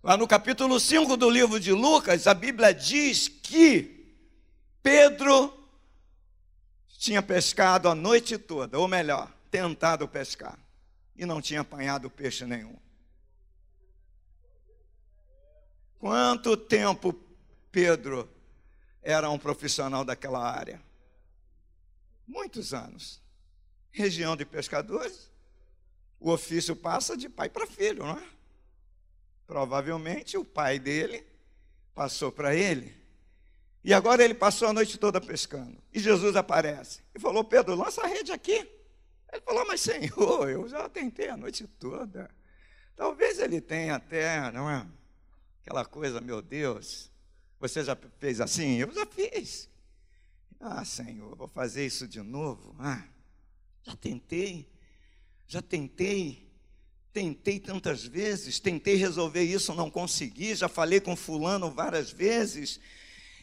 [0.00, 4.14] Lá no capítulo 5 do livro de Lucas, a Bíblia diz que
[4.80, 5.52] Pedro
[6.98, 10.63] tinha pescado a noite toda, ou melhor, tentado pescar
[11.16, 12.76] e não tinha apanhado peixe nenhum.
[15.98, 17.12] Quanto tempo
[17.70, 18.28] Pedro
[19.02, 20.82] era um profissional daquela área?
[22.26, 23.22] Muitos anos.
[23.90, 25.30] Região de pescadores,
[26.18, 28.28] o ofício passa de pai para filho, não é?
[29.46, 31.24] Provavelmente o pai dele
[31.94, 32.94] passou para ele.
[33.84, 35.76] E agora ele passou a noite toda pescando.
[35.92, 38.66] E Jesus aparece e falou: Pedro, lança a rede aqui.
[39.34, 42.30] Ele falou, mas Senhor, eu já tentei a noite toda.
[42.94, 44.86] Talvez ele tenha até, não é?
[45.60, 47.10] Aquela coisa, meu Deus,
[47.58, 48.76] você já fez assim?
[48.76, 49.68] Eu já fiz.
[50.60, 52.76] Ah, Senhor, vou fazer isso de novo.
[52.78, 53.02] Ah,
[53.82, 54.70] já tentei,
[55.48, 56.48] já tentei,
[57.12, 62.78] tentei tantas vezes, tentei resolver isso, não consegui, já falei com fulano várias vezes.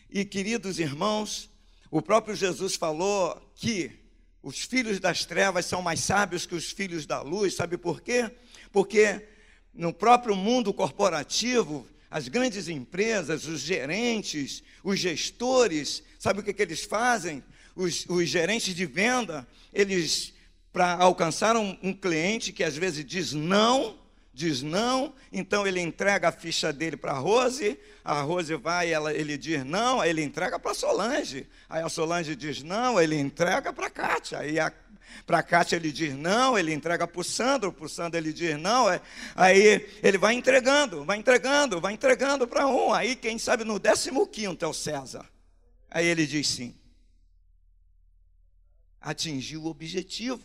[0.10, 1.50] E queridos irmãos,
[1.90, 4.01] o próprio Jesus falou que
[4.44, 8.32] os filhos das trevas são mais sábios que os filhos da luz, sabe por quê?
[8.72, 9.28] Porque
[9.74, 16.62] no próprio mundo corporativo, as grandes empresas, os gerentes, os gestores, sabe o que, que
[16.62, 17.44] eles fazem?
[17.76, 20.34] Os, os gerentes de venda, eles,
[20.74, 24.01] para alcançar um, um cliente que às vezes diz não,
[24.42, 29.14] diz não, então ele entrega a ficha dele para a Rose, a Rose vai, ela,
[29.14, 33.16] ele diz não, aí ele entrega para a Solange, aí a Solange diz não, ele
[33.16, 34.74] entrega para a Kátia, aí a
[35.26, 38.34] para a Kátia ele diz não, ele entrega para o Sandro, para o Sandro ele
[38.34, 39.00] diz não, é,
[39.36, 44.58] aí ele vai entregando, vai entregando, vai entregando para um, aí quem sabe no 15
[44.62, 45.30] é o César,
[45.92, 46.74] aí ele diz sim,
[49.00, 50.42] atingiu o objetivo,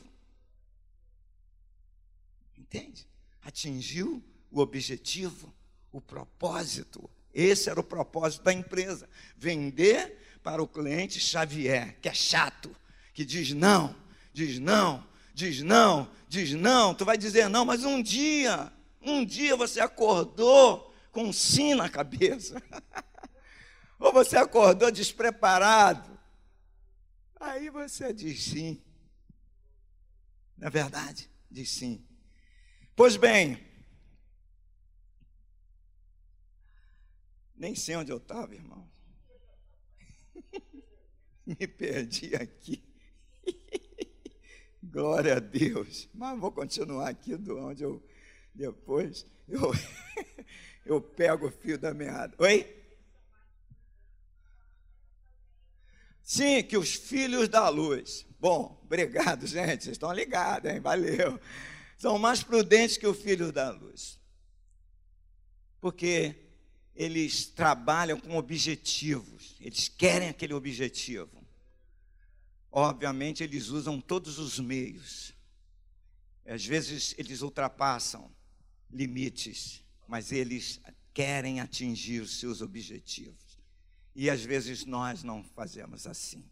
[2.58, 3.06] entende?
[3.46, 5.54] Atingiu o objetivo,
[5.92, 7.08] o propósito.
[7.32, 12.74] Esse era o propósito da empresa: vender para o cliente Xavier, que é chato,
[13.14, 13.94] que diz não,
[14.32, 16.94] diz não, diz não, diz não.
[16.94, 21.88] Tu vai dizer não, mas um dia, um dia você acordou com um sim na
[21.88, 22.60] cabeça,
[23.98, 26.16] ou você acordou despreparado.
[27.38, 28.82] Aí você diz sim.
[30.56, 31.30] Não é verdade?
[31.50, 32.02] Diz sim.
[32.96, 33.62] Pois bem,
[37.54, 38.90] nem sei onde eu estava, irmão.
[41.44, 42.82] Me perdi aqui.
[44.82, 46.08] Glória a Deus.
[46.14, 48.02] Mas vou continuar aqui do onde eu
[48.54, 49.74] depois eu,
[50.86, 52.34] eu pego o fio da meada.
[52.38, 52.82] Oi?
[56.22, 58.26] Sim, que os filhos da luz.
[58.40, 59.84] Bom, obrigado, gente.
[59.84, 60.80] Vocês estão ligados, hein?
[60.80, 61.38] Valeu
[61.96, 64.18] são mais prudentes que o filho da luz.
[65.80, 66.36] Porque
[66.94, 71.44] eles trabalham com objetivos, eles querem aquele objetivo.
[72.70, 75.32] Obviamente, eles usam todos os meios.
[76.44, 78.30] Às vezes, eles ultrapassam
[78.90, 80.80] limites, mas eles
[81.12, 83.58] querem atingir os seus objetivos.
[84.14, 86.44] E às vezes nós não fazemos assim.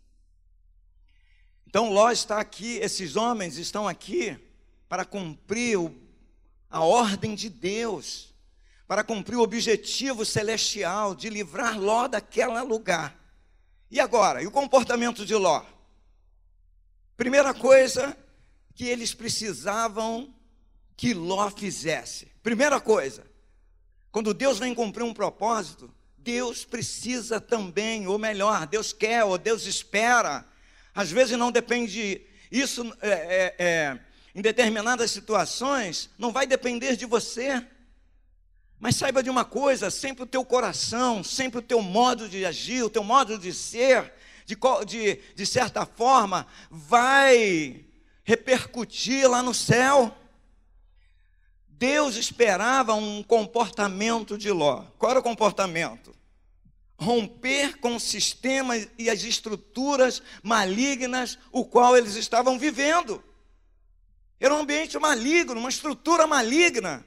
[1.66, 4.38] Então Ló está aqui, esses homens estão aqui
[4.94, 5.90] para cumprir
[6.70, 8.32] a ordem de Deus,
[8.86, 13.18] para cumprir o objetivo celestial de livrar Ló daquele lugar.
[13.90, 15.64] E agora, e o comportamento de Ló?
[17.16, 18.16] Primeira coisa
[18.72, 20.32] que eles precisavam
[20.96, 22.26] que Ló fizesse.
[22.40, 23.26] Primeira coisa,
[24.12, 29.66] quando Deus vem cumprir um propósito, Deus precisa também, ou melhor, Deus quer, ou Deus
[29.66, 30.46] espera
[30.94, 34.00] às vezes não depende, isso é, é, é,
[34.34, 37.64] em determinadas situações, não vai depender de você.
[38.80, 42.82] Mas saiba de uma coisa: sempre o teu coração, sempre o teu modo de agir,
[42.82, 44.12] o teu modo de ser,
[44.44, 44.56] de,
[44.86, 47.84] de, de certa forma, vai
[48.24, 50.14] repercutir lá no céu.
[51.68, 54.84] Deus esperava um comportamento de Ló.
[54.98, 56.14] Qual era o comportamento?
[56.96, 63.22] romper com o sistema e as estruturas malignas o qual eles estavam vivendo.
[64.40, 67.04] Era um ambiente maligno, uma estrutura maligna,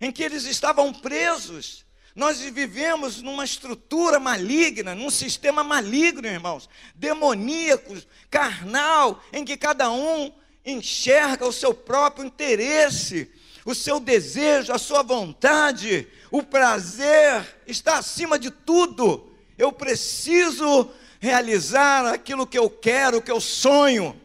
[0.00, 1.84] em que eles estavam presos.
[2.14, 7.94] Nós vivemos numa estrutura maligna, num sistema maligno, irmãos, demoníaco,
[8.30, 10.32] carnal, em que cada um
[10.64, 13.30] enxerga o seu próprio interesse,
[13.66, 19.32] o seu desejo, a sua vontade, o prazer está acima de tudo.
[19.58, 24.18] Eu preciso realizar aquilo que eu quero, que eu sonho.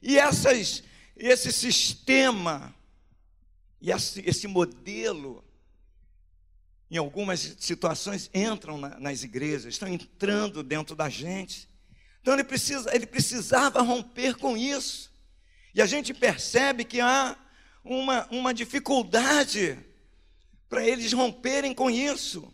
[0.00, 0.82] E essas,
[1.26, 2.74] esse sistema,
[3.80, 5.44] e esse modelo,
[6.90, 11.68] em algumas situações, entram na, nas igrejas, estão entrando dentro da gente.
[12.20, 15.12] Então ele, precisa, ele precisava romper com isso.
[15.74, 17.36] E a gente percebe que há
[17.84, 19.78] uma, uma dificuldade
[20.68, 22.52] para eles romperem com isso.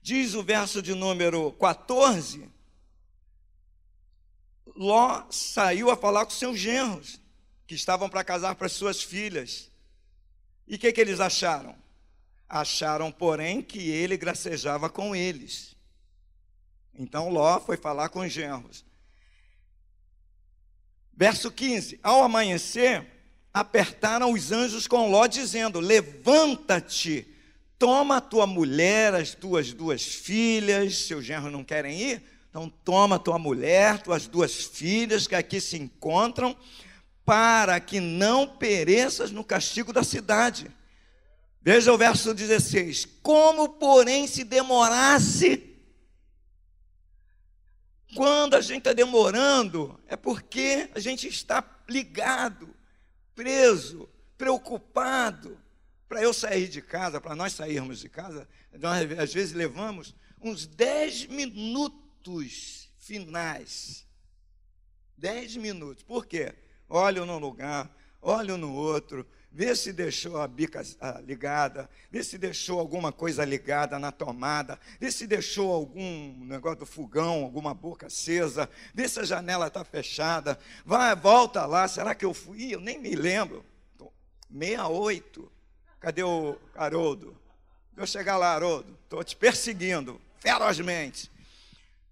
[0.00, 2.48] Diz o verso de número 14:
[4.74, 7.21] Ló saiu a falar com seus genros,
[7.72, 9.70] que estavam para casar para suas filhas.
[10.68, 11.74] E o que, que eles acharam?
[12.46, 15.74] Acharam, porém, que ele gracejava com eles.
[16.94, 18.84] Então Ló foi falar com os genros.
[21.16, 23.06] Verso 15: Ao amanhecer,
[23.54, 27.26] apertaram os anjos com Ló, dizendo: Levanta-te,
[27.78, 32.22] toma a tua mulher, as tuas duas filhas, seus genros não querem ir?
[32.50, 36.54] Então toma tua mulher, tuas duas filhas que aqui se encontram,
[37.24, 40.70] para que não pereças no castigo da cidade.
[41.60, 45.72] Veja o verso 16: Como, porém, se demorasse
[48.14, 52.74] quando a gente está demorando, é porque a gente está ligado
[53.34, 55.58] preso, preocupado.
[56.08, 58.46] Para eu sair de casa, para nós sairmos de casa,
[58.78, 64.06] nós às vezes levamos uns 10 minutos finais.
[65.16, 66.02] 10 minutos.
[66.02, 66.54] Por quê?
[66.94, 67.90] Olho num lugar,
[68.20, 70.82] olho no outro, vê se deixou a bica
[71.24, 76.84] ligada, vê se deixou alguma coisa ligada na tomada, vê se deixou algum negócio do
[76.84, 82.26] fogão, alguma boca acesa, vê se a janela está fechada, vai, volta lá, será que
[82.26, 82.74] eu fui?
[82.74, 83.64] Eu nem me lembro.
[84.50, 85.50] 68.
[85.98, 87.34] Cadê o Haroldo?
[87.96, 91.30] Eu chegar lá, Haroldo, estou te perseguindo ferozmente.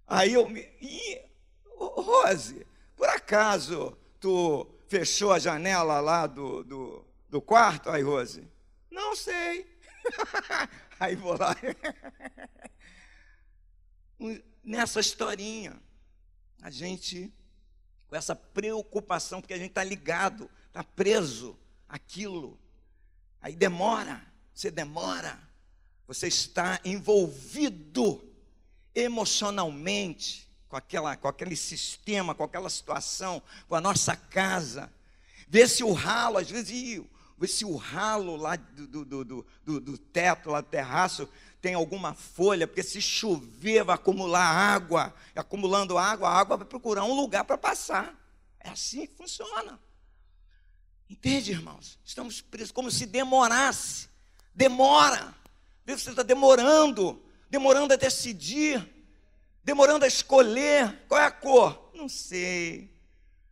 [0.07, 0.67] Aí eu me.
[0.81, 1.21] Ih,
[1.77, 2.65] Rose,
[2.97, 7.89] por acaso tu fechou a janela lá do, do do quarto?
[7.89, 8.45] Aí, Rose,
[8.91, 9.65] não sei.
[10.99, 11.55] Aí vou lá.
[14.61, 15.81] Nessa historinha,
[16.61, 17.33] a gente,
[18.07, 21.57] com essa preocupação, porque a gente está ligado, está preso
[21.87, 22.59] aquilo.
[23.41, 24.21] Aí demora,
[24.53, 25.39] você demora,
[26.05, 28.21] você está envolvido
[28.93, 34.89] emocionalmente com, aquela, com aquele sistema, com aquela situação, com a nossa casa.
[35.49, 37.03] Vê se o ralo, às vezes,
[37.37, 41.27] ver se o ralo lá do, do, do, do, do teto, lá do terraço,
[41.61, 46.65] tem alguma folha, porque se chover vai acumular água, e acumulando água, a água vai
[46.65, 48.15] procurar um lugar para passar.
[48.57, 49.77] É assim que funciona.
[51.09, 51.99] Entende, irmãos?
[52.05, 54.07] Estamos presos como se demorasse.
[54.55, 55.35] Demora.
[55.85, 58.81] Você está demorando, demorando a decidir,
[59.63, 61.03] demorando a escolher.
[61.07, 61.91] Qual é a cor?
[61.93, 62.91] Não sei.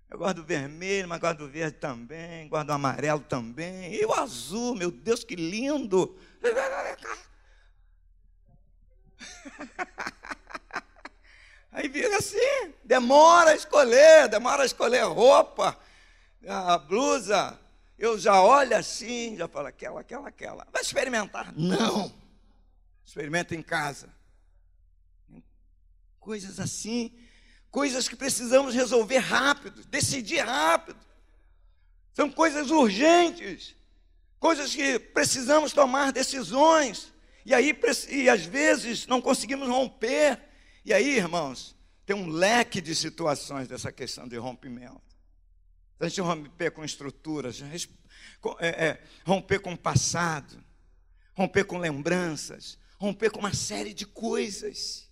[0.10, 3.94] Eu gosto do vermelho, mas gosto do verde também, gosto do amarelo também.
[3.94, 6.18] E o azul, meu Deus, que lindo!
[11.72, 15.78] Aí fica assim, demora a escolher, demora a escolher roupa,
[16.48, 17.60] a blusa.
[17.98, 20.68] Eu já olho assim, já falo aquela, aquela, aquela.
[20.72, 21.54] Vai experimentar?
[21.56, 22.12] Não,
[23.06, 24.08] Experimenta em casa.
[26.20, 27.12] Coisas assim,
[27.72, 31.00] coisas que precisamos resolver rápido, decidir rápido.
[32.14, 33.76] São coisas urgentes,
[34.40, 37.14] coisas que precisamos tomar decisões.
[37.46, 37.78] E aí,
[38.10, 40.40] e às vezes, não conseguimos romper.
[40.84, 45.02] E aí, irmãos, tem um leque de situações dessa questão de rompimento.
[46.00, 47.62] A gente romper com estruturas,
[48.60, 50.64] é, é, romper com o passado,
[51.36, 55.09] romper com lembranças, romper com uma série de coisas,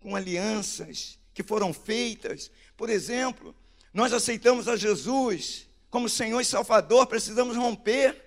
[0.00, 2.50] com alianças que foram feitas.
[2.76, 3.54] Por exemplo,
[3.92, 8.24] nós aceitamos a Jesus como Senhor e Salvador, precisamos romper.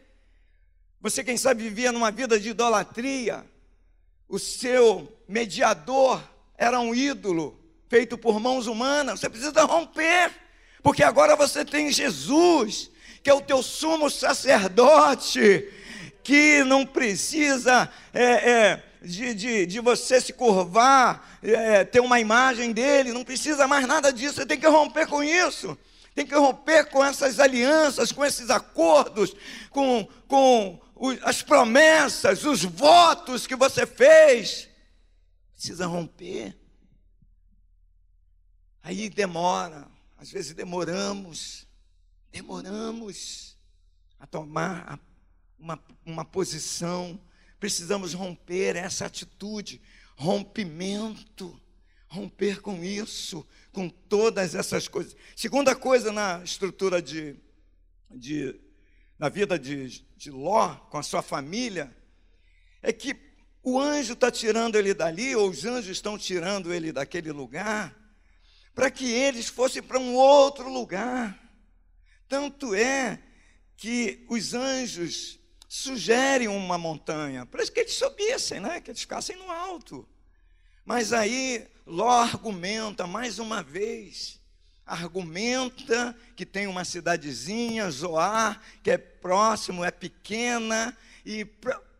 [1.02, 3.46] Você, quem sabe, vivia numa vida de idolatria,
[4.28, 6.22] o seu mediador
[6.58, 10.32] era um ídolo feito por mãos humanas, você precisa romper,
[10.82, 12.90] porque agora você tem Jesus,
[13.22, 15.70] que é o teu sumo sacerdote,
[16.24, 22.72] que não precisa é, é, de, de, de, você se curvar, é, ter uma imagem
[22.72, 25.78] dele, não precisa mais nada disso, você tem que romper com isso.
[26.16, 29.36] Tem que romper com essas alianças, com esses acordos,
[29.72, 30.80] com, com
[31.24, 34.70] as promessas, os votos que você fez.
[35.54, 36.56] Precisa romper.
[38.84, 39.88] Aí demora,
[40.18, 41.66] às vezes demoramos,
[42.32, 43.58] demoramos
[44.20, 45.00] a tomar
[45.58, 47.20] uma, uma posição.
[47.64, 49.82] Precisamos romper essa atitude,
[50.18, 51.58] rompimento,
[52.10, 55.16] romper com isso, com todas essas coisas.
[55.34, 57.38] Segunda coisa na estrutura de,
[58.12, 58.60] de
[59.18, 61.96] na vida de, de Ló, com a sua família,
[62.82, 63.16] é que
[63.64, 67.98] o anjo está tirando ele dali, ou os anjos estão tirando ele daquele lugar,
[68.76, 71.42] para que eles fossem para um outro lugar.
[72.28, 73.24] Tanto é
[73.78, 75.40] que os anjos
[75.74, 78.80] sugerem uma montanha, para que eles subissem, né?
[78.80, 80.08] que eles ficassem no alto.
[80.86, 84.40] Mas aí Ló argumenta mais uma vez,
[84.86, 90.96] argumenta que tem uma cidadezinha, Zoar, que é próximo, é pequena,
[91.26, 91.44] e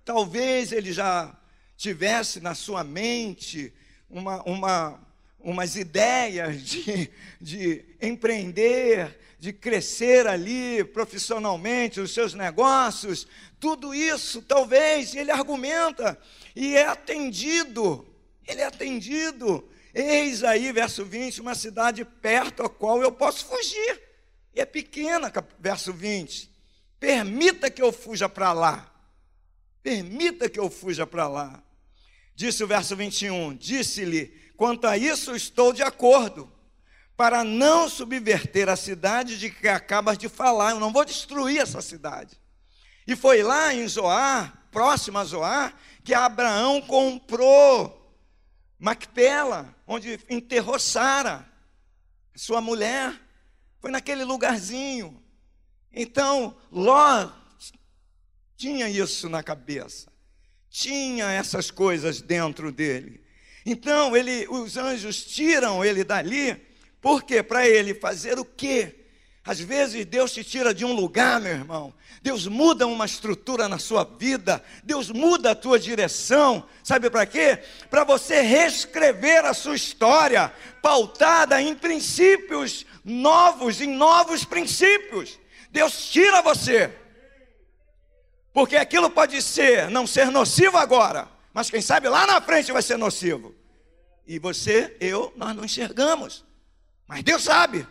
[0.06, 1.36] talvez ele já
[1.76, 3.74] tivesse na sua mente
[4.08, 5.02] uma, uma,
[5.40, 7.10] umas ideias de,
[7.42, 13.28] de empreender, de crescer ali profissionalmente, os seus negócios,
[13.60, 16.18] tudo isso, talvez, ele argumenta
[16.56, 18.08] e é atendido,
[18.48, 24.02] ele é atendido Eis aí, verso 20, uma cidade perto a qual eu posso fugir.
[24.56, 26.50] E é pequena, verso 20.
[27.00, 28.92] Permita que eu fuja para lá.
[29.84, 31.64] Permita que eu fuja para lá.
[32.36, 33.56] Disse o verso 21.
[33.56, 36.52] Disse-lhe: Quanto a isso, estou de acordo,
[37.16, 40.72] para não subverter a cidade de que acabas de falar.
[40.72, 42.40] Eu não vou destruir essa cidade.
[43.06, 48.02] E foi lá em Zoar, próximo a Zoar, que Abraão comprou
[48.80, 51.50] Macpela, onde enterrou Sara,
[52.36, 53.14] sua mulher,
[53.80, 55.22] foi naquele lugarzinho.
[55.92, 57.30] Então, Ló
[58.58, 60.12] tinha isso na cabeça,
[60.70, 63.24] tinha essas coisas dentro dele.
[63.66, 66.73] Então, ele, os anjos tiram ele dali,
[67.04, 68.96] porque para ele fazer o quê?
[69.44, 71.94] Às vezes Deus te tira de um lugar, meu irmão.
[72.22, 74.64] Deus muda uma estrutura na sua vida.
[74.86, 76.66] Deus muda a tua direção.
[76.82, 77.62] Sabe para quê?
[77.90, 80.50] Para você reescrever a sua história,
[80.82, 85.38] pautada em princípios novos, em novos princípios.
[85.72, 86.90] Deus tira você.
[88.54, 92.82] Porque aquilo pode ser, não ser nocivo agora, mas quem sabe lá na frente vai
[92.82, 93.54] ser nocivo.
[94.26, 96.46] E você, eu, nós não enxergamos.
[97.08, 97.88] Mas Deus sabe.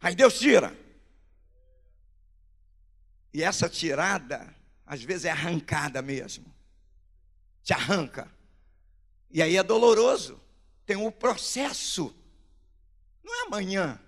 [0.00, 0.76] Aí Deus tira.
[3.32, 4.54] E essa tirada,
[4.86, 6.54] às vezes, é arrancada mesmo.
[7.62, 8.30] Te arranca.
[9.30, 10.40] E aí é doloroso.
[10.86, 12.14] Tem um processo.
[13.24, 13.98] Não é amanhã.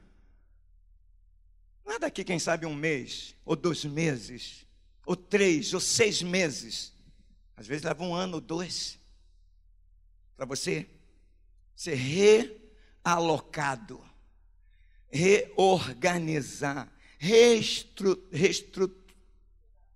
[1.84, 4.66] Não é daqui, quem sabe, um mês, ou dois meses,
[5.04, 6.92] ou três, ou seis meses.
[7.56, 8.98] Às vezes leva um ano ou dois.
[10.36, 10.88] Para você
[11.74, 11.94] ser
[13.04, 14.04] realocado,
[15.10, 16.88] reorganizar,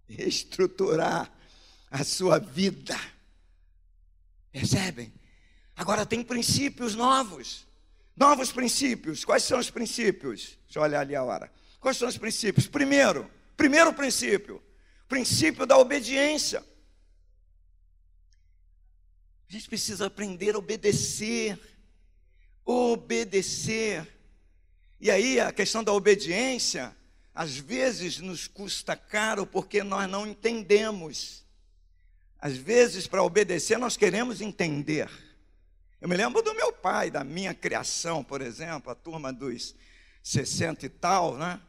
[0.09, 1.31] reestruturar
[1.91, 2.99] a sua vida.
[4.53, 5.13] Percebem?
[5.77, 7.67] Agora tem princípios novos.
[8.17, 9.25] Novos princípios.
[9.25, 10.59] Quais são os princípios?
[10.65, 11.51] Deixa eu olhar ali a hora.
[11.81, 12.67] Quais são os princípios?
[12.67, 14.63] Primeiro, primeiro princípio,
[15.09, 16.63] princípio da obediência.
[19.49, 21.59] A gente precisa aprender a obedecer.
[22.65, 24.07] Obedecer.
[25.01, 26.95] E aí a questão da obediência
[27.35, 31.45] às vezes nos custa caro porque nós não entendemos
[32.39, 35.11] Às vezes, para obedecer, nós queremos entender.
[36.01, 39.75] Eu me lembro do meu pai, da minha criação, por exemplo, a turma dos
[40.23, 41.61] 60 e tal, né?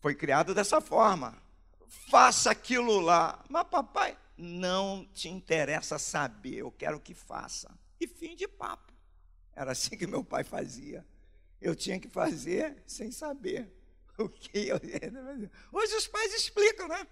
[0.00, 1.36] Foi criado dessa forma.
[2.08, 3.44] Faça aquilo lá.
[3.48, 7.68] Mas, papai, não te interessa saber, eu quero que faça.
[8.00, 8.92] E fim de papo.
[9.54, 11.04] Era assim que meu pai fazia.
[11.60, 13.70] Eu tinha que fazer sem saber
[14.18, 15.50] o que eu ia fazer.
[15.72, 17.06] Hoje os pais explicam, né?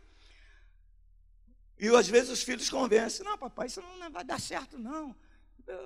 [1.78, 5.14] E às vezes os filhos convencem: não, papai, isso não vai dar certo, não.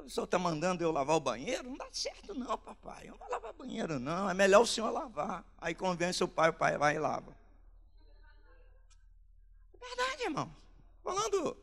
[0.04, 1.64] O senhor está mandando eu lavar o banheiro?
[1.64, 3.08] Não dá certo, não, papai.
[3.08, 4.30] Eu não vou lavar banheiro, não.
[4.30, 5.44] É melhor o senhor lavar.
[5.58, 7.36] Aí convence o pai, o pai vai e lava.
[9.74, 10.56] É verdade, irmão.
[11.02, 11.56] Falando,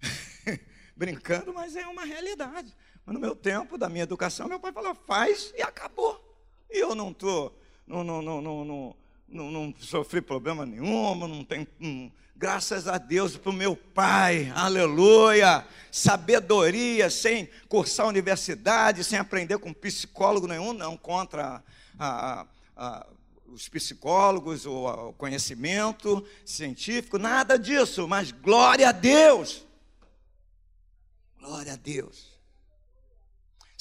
[0.96, 2.74] brincando, mas é uma realidade.
[3.04, 6.20] Mas no meu tempo, da minha educação, meu pai falou, faz e acabou.
[6.70, 8.96] E eu não estou, não, não, não, não, não,
[9.28, 11.66] não, não sofri problema nenhum, não tem.
[12.34, 15.64] Graças a Deus para o meu pai, aleluia.
[15.90, 21.62] Sabedoria, sem cursar universidade, sem aprender com psicólogo nenhum, não, contra
[21.98, 22.46] a, a,
[22.76, 23.06] a,
[23.46, 29.66] os psicólogos, ou o conhecimento científico, nada disso, mas glória a Deus.
[31.38, 32.31] Glória a Deus.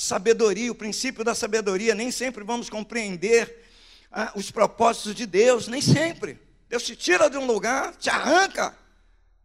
[0.01, 3.63] Sabedoria, o princípio da sabedoria, nem sempre vamos compreender
[4.11, 6.39] ah, os propósitos de Deus, nem sempre.
[6.67, 8.75] Deus te tira de um lugar, te arranca,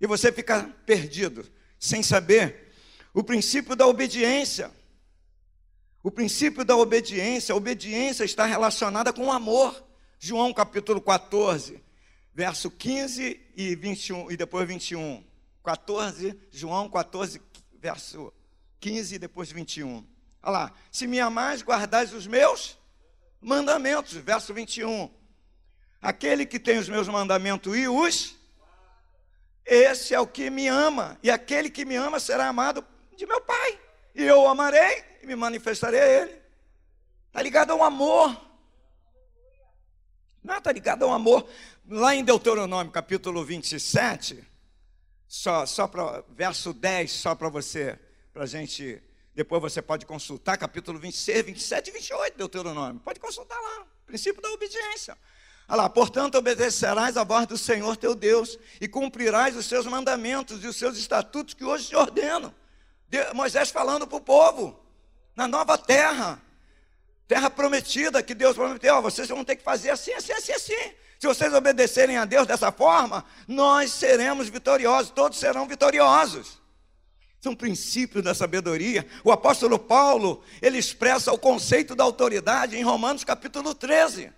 [0.00, 1.46] e você fica perdido,
[1.78, 2.72] sem saber.
[3.12, 4.70] O princípio da obediência.
[6.02, 9.84] O princípio da obediência, a obediência está relacionada com o amor.
[10.18, 11.82] João capítulo 14,
[12.32, 15.22] verso 15 e 21 e depois 21.
[15.62, 17.42] 14, João 14,
[17.78, 18.32] verso
[18.80, 20.15] 15 e depois 21.
[20.46, 22.78] Olha lá, se me amais, guardais os meus
[23.40, 25.10] mandamentos, verso 21.
[26.00, 28.36] Aquele que tem os meus mandamentos e os,
[29.64, 32.86] esse é o que me ama, e aquele que me ama será amado
[33.16, 33.76] de meu Pai,
[34.14, 36.40] e eu o amarei e me manifestarei a Ele.
[37.26, 38.40] Está ligado ao amor.
[40.44, 41.48] Não, está ligado ao amor.
[41.88, 44.46] Lá em Deuteronômio, capítulo 27,
[45.26, 47.98] só, só para verso 10, só para você,
[48.32, 49.02] para a gente.
[49.36, 53.02] Depois você pode consultar, capítulo 26, 27 e 28, Deuteronômio.
[53.04, 53.84] Pode consultar lá.
[54.06, 55.16] Princípio da obediência.
[55.68, 60.64] Olha lá, portanto, obedecerás a voz do Senhor teu Deus e cumprirás os seus mandamentos
[60.64, 62.54] e os seus estatutos que hoje te ordeno.
[63.10, 64.80] De, Moisés falando para o povo,
[65.34, 66.40] na nova terra,
[67.28, 70.94] terra prometida que Deus prometeu, oh, vocês vão ter que fazer assim, assim, assim, assim.
[71.18, 76.58] Se vocês obedecerem a Deus dessa forma, nós seremos vitoriosos, todos serão vitoriosos.
[77.46, 79.06] Isso é um princípio da sabedoria.
[79.22, 84.32] O apóstolo Paulo, ele expressa o conceito da autoridade em Romanos capítulo 13.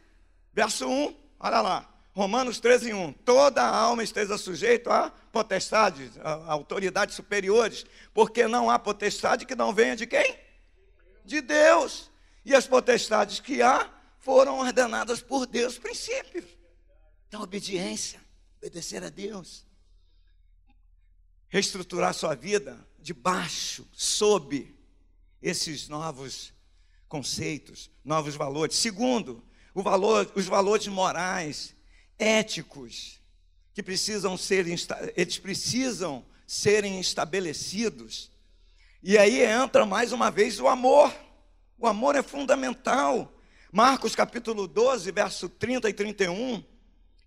[0.52, 1.94] Verso 1, olha lá.
[2.12, 3.12] Romanos 13, 1.
[3.24, 9.72] Toda alma esteja sujeita a potestades, a autoridades superiores, porque não há potestade que não
[9.72, 10.38] venha de quem?
[11.24, 12.11] De Deus.
[12.44, 16.44] E as potestades que há foram ordenadas por Deus, princípios.
[17.26, 18.20] Então, obediência,
[18.59, 19.66] obedecer a Deus.
[21.48, 24.70] Reestruturar sua vida debaixo, sob
[25.40, 26.52] esses novos
[27.09, 28.76] conceitos, novos valores.
[28.76, 29.42] Segundo,
[29.74, 31.74] valor, os valores morais,
[32.18, 33.18] éticos,
[33.72, 34.66] que precisam ser,
[35.16, 38.30] eles precisam serem estabelecidos.
[39.02, 41.11] E aí entra mais uma vez o amor.
[41.78, 43.32] O amor é fundamental.
[43.72, 46.62] Marcos capítulo 12, verso 30 e 31.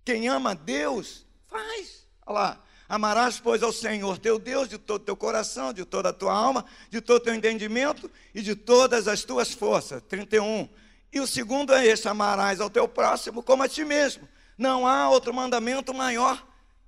[0.05, 2.07] Quem ama Deus, faz.
[2.23, 2.63] Olha lá.
[2.91, 6.65] Amarás, pois, ao Senhor teu Deus de todo teu coração, de toda a tua alma,
[6.89, 10.03] de todo teu entendimento e de todas as tuas forças.
[10.09, 10.67] 31.
[11.09, 14.27] E o segundo é esse: amarás ao teu próximo como a ti mesmo.
[14.57, 16.45] Não há outro mandamento maior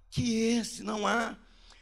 [0.10, 1.38] que esse, não há.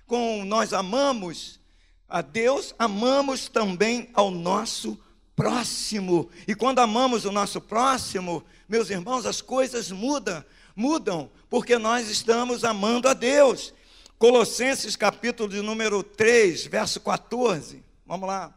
[0.05, 1.59] Com nós amamos
[2.07, 4.99] a Deus, amamos também ao nosso
[5.35, 6.29] próximo.
[6.47, 10.45] E quando amamos o nosso próximo, meus irmãos, as coisas mudam,
[10.75, 13.73] mudam, porque nós estamos amando a Deus.
[14.21, 17.83] Colossenses capítulo de número 3, verso 14.
[18.05, 18.55] Vamos lá.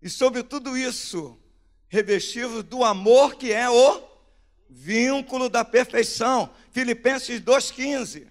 [0.00, 1.38] E sobre tudo isso,
[1.86, 4.02] revestivos do amor que é o
[4.70, 6.48] vínculo da perfeição.
[6.70, 8.26] Filipenses 2,15.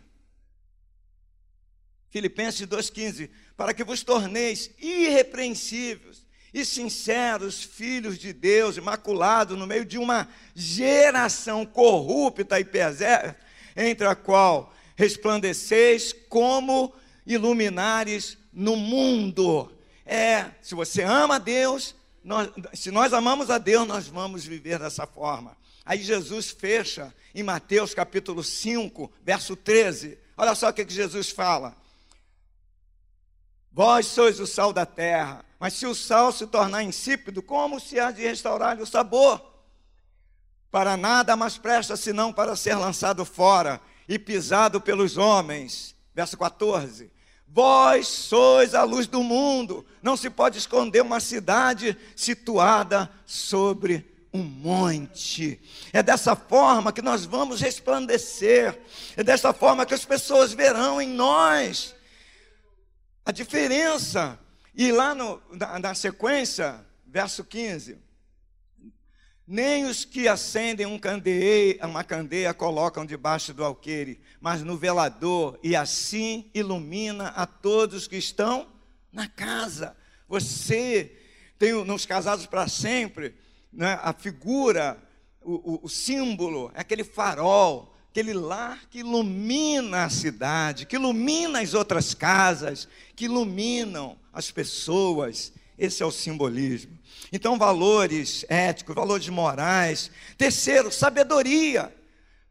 [2.10, 3.30] Filipenses 2,15.
[3.56, 10.28] Para que vos torneis irrepreensíveis e sinceros filhos de Deus, imaculados no meio de uma
[10.56, 13.38] geração corrupta e perversa,
[13.76, 16.93] entre a qual resplandeceis como
[17.26, 19.72] iluminares no mundo.
[20.06, 24.78] É, se você ama a Deus, nós, se nós amamos a Deus, nós vamos viver
[24.78, 25.58] dessa forma.
[25.84, 30.20] Aí Jesus fecha em Mateus capítulo 5, verso 13.
[30.38, 31.76] Olha só o que, que Jesus fala.
[33.72, 37.99] Vós sois o sal da terra, mas se o sal se tornar insípido, como se
[37.99, 39.41] há de restaurar-lhe o sabor?
[40.70, 45.95] Para nada mais presta senão para ser lançado fora e pisado pelos homens.
[46.14, 47.12] Verso 14.
[47.47, 49.86] Vós sois a luz do mundo.
[50.02, 55.62] Não se pode esconder uma cidade situada sobre um monte.
[55.91, 58.80] É dessa forma que nós vamos resplandecer.
[59.18, 61.93] É dessa forma que as pessoas verão em nós
[63.26, 64.39] a diferença.
[64.74, 67.97] E lá no, na, na sequência, verso 15.
[69.52, 75.60] Nem os que acendem um candeeiro, uma candeia colocam debaixo do alqueire, mas no velador,
[75.62, 78.66] e assim ilumina a todos que estão
[79.12, 79.93] na casa.
[80.26, 81.18] Você
[81.60, 83.36] tem nos casados para sempre
[83.74, 84.97] né, a figura,
[85.41, 91.60] o, o, o símbolo, é aquele farol aquele lar que ilumina a cidade, que ilumina
[91.60, 92.88] as outras casas,
[93.18, 95.52] que iluminam as pessoas.
[95.82, 96.95] Esse é o simbolismo.
[97.34, 100.11] Então, valores éticos, valores morais.
[100.38, 101.91] Terceiro, sabedoria.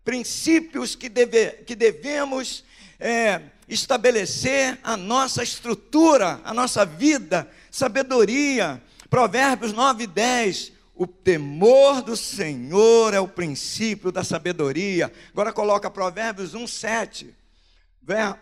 [0.05, 2.64] Princípios que, deve, que devemos
[2.99, 7.49] é, estabelecer a nossa estrutura, a nossa vida.
[7.70, 8.83] Sabedoria.
[9.09, 15.11] Provérbios 9 e 10 o temor do Senhor é o princípio da sabedoria.
[15.33, 17.33] Agora coloca Provérbios 1:7.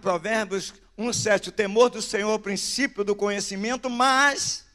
[0.01, 1.51] Provérbios 1:7.
[1.51, 4.66] O temor do Senhor é o princípio do conhecimento, mas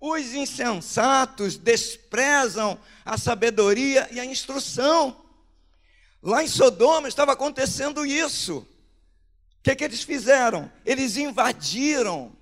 [0.00, 5.16] os insensatos desprezam a sabedoria e a instrução.
[6.22, 8.58] Lá em Sodoma estava acontecendo isso.
[8.58, 10.72] O que, que eles fizeram?
[10.86, 12.32] Eles invadiram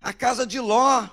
[0.00, 1.08] a casa de Ló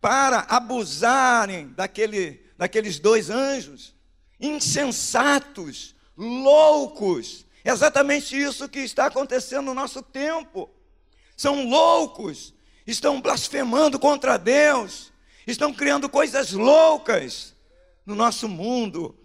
[0.00, 3.94] para abusarem daquele daqueles dois anjos,
[4.38, 7.46] insensatos, loucos.
[7.64, 10.68] É exatamente isso que está acontecendo no nosso tempo.
[11.34, 12.52] São loucos,
[12.86, 15.09] estão blasfemando contra Deus,
[15.46, 17.54] estão criando coisas loucas
[18.04, 19.16] no nosso mundo.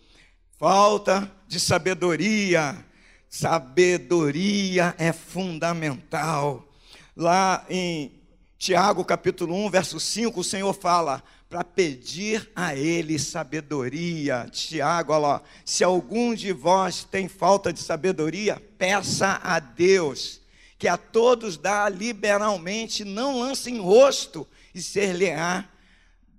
[0.58, 2.86] Falta de sabedoria.
[3.30, 6.68] Sabedoria é fundamental.
[7.16, 8.12] Lá em
[8.58, 14.48] Tiago capítulo 1, verso 5, o Senhor fala: para pedir a Ele sabedoria.
[14.52, 20.42] Tiago, olha lá, se algum de vós tem falta de sabedoria, peça a Deus,
[20.78, 25.70] que a todos dá liberalmente, não lance em rosto e ser-lhe-á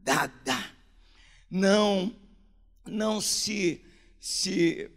[0.07, 0.65] dada.
[1.51, 2.15] Não,
[2.87, 3.85] não se,
[4.21, 4.89] se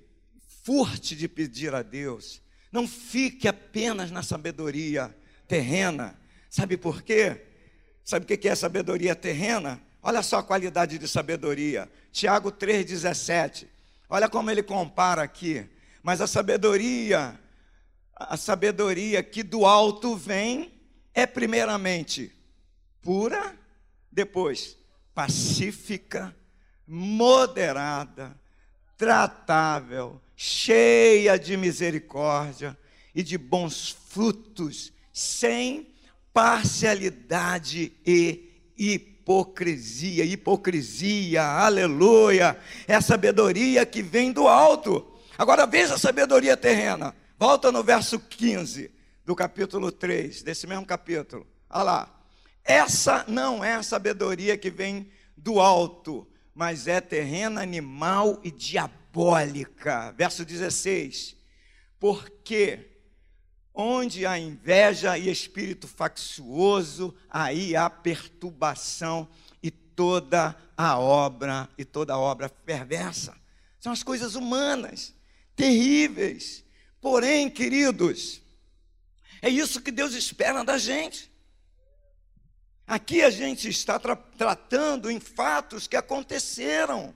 [0.63, 2.41] furte de pedir a Deus,
[2.71, 5.15] não fique apenas na sabedoria
[5.47, 6.15] terrena.
[6.47, 7.43] Sabe por quê?
[8.05, 9.81] Sabe o que é sabedoria terrena?
[10.01, 11.89] Olha só a qualidade de sabedoria.
[12.11, 13.67] Tiago 3,17.
[14.07, 15.67] Olha como ele compara aqui.
[16.03, 17.39] Mas a sabedoria,
[18.15, 20.71] a sabedoria que do alto vem,
[21.13, 22.31] é primeiramente
[23.01, 23.57] pura,
[24.11, 24.78] depois
[25.19, 26.33] pacífica,
[26.87, 28.39] moderada,
[28.97, 32.77] tratável, cheia de misericórdia
[33.13, 35.93] e de bons frutos, sem
[36.33, 42.57] parcialidade e hipocrisia, hipocrisia, aleluia.
[42.87, 45.05] É sabedoria que vem do alto.
[45.37, 47.13] Agora veja a sabedoria terrena.
[47.37, 48.89] Volta no verso 15
[49.25, 51.45] do capítulo 3, desse mesmo capítulo.
[51.69, 52.18] Olha lá.
[52.63, 60.11] Essa não é a sabedoria que vem do alto, mas é terrena, animal e diabólica.
[60.17, 61.35] Verso 16.
[61.99, 62.89] Porque
[63.81, 69.25] Onde há inveja e espírito faccioso, aí há perturbação
[69.63, 73.33] e toda a obra e toda a obra perversa.
[73.79, 75.15] São as coisas humanas,
[75.55, 76.65] terríveis.
[76.99, 78.41] Porém, queridos,
[79.41, 81.28] é isso que Deus espera da gente.
[82.89, 87.15] Aqui a gente está tra tratando em fatos que aconteceram,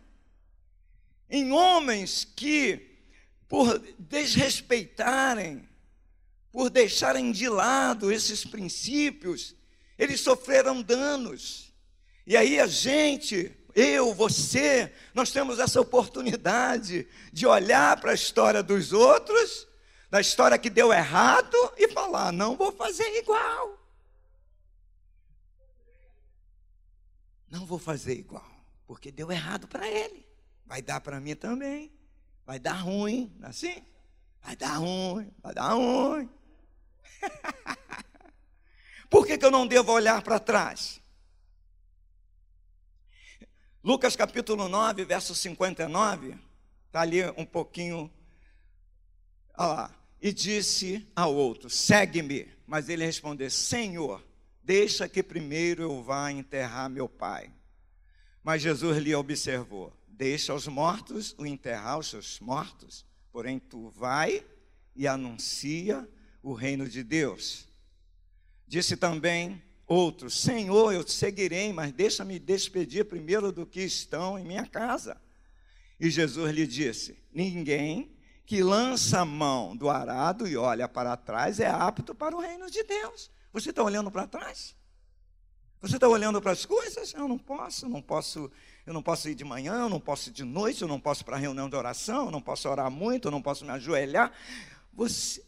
[1.30, 3.00] em homens que,
[3.50, 5.68] por desrespeitarem
[6.54, 9.56] por deixarem de lado esses princípios,
[9.98, 11.74] eles sofreram danos.
[12.28, 18.62] E aí a gente, eu, você, nós temos essa oportunidade de olhar para a história
[18.62, 19.68] dos outros,
[20.12, 23.83] da história que deu errado, e falar: não vou fazer igual.
[27.54, 28.50] Não vou fazer igual,
[28.88, 30.26] porque deu errado para ele.
[30.66, 31.94] Vai dar para mim também.
[32.48, 33.86] Vai dar ruim, é assim?
[34.42, 36.28] Vai dar ruim, vai dar ruim.
[39.08, 41.00] Por que, que eu não devo olhar para trás?
[43.84, 46.36] Lucas capítulo 9, verso 59,
[46.88, 48.12] está ali um pouquinho.
[49.56, 49.96] Olha lá.
[50.20, 52.52] E disse ao outro: segue-me.
[52.66, 54.26] Mas ele respondeu: Senhor,
[54.64, 57.52] Deixa que primeiro eu vá enterrar meu pai.
[58.42, 64.46] Mas Jesus lhe observou: Deixa os mortos o enterrar os seus mortos, porém tu vai
[64.96, 66.08] e anuncia
[66.42, 67.68] o reino de Deus.
[68.68, 74.46] Disse também outro: Senhor, eu te seguirei, mas deixa-me despedir primeiro do que estão em
[74.46, 75.20] minha casa.
[76.00, 81.60] E Jesus lhe disse: Ninguém que lança a mão do arado e olha para trás
[81.60, 83.32] é apto para o reino de Deus.
[83.54, 84.76] Você está olhando para trás?
[85.80, 87.14] Você está olhando para as coisas?
[87.14, 88.52] Eu não posso, não posso,
[88.86, 91.24] eu não posso ir de manhã, eu não posso ir de noite, eu não posso
[91.24, 94.32] para reunião de oração, eu não posso orar muito, eu não posso me ajoelhar.
[94.94, 95.44] Você,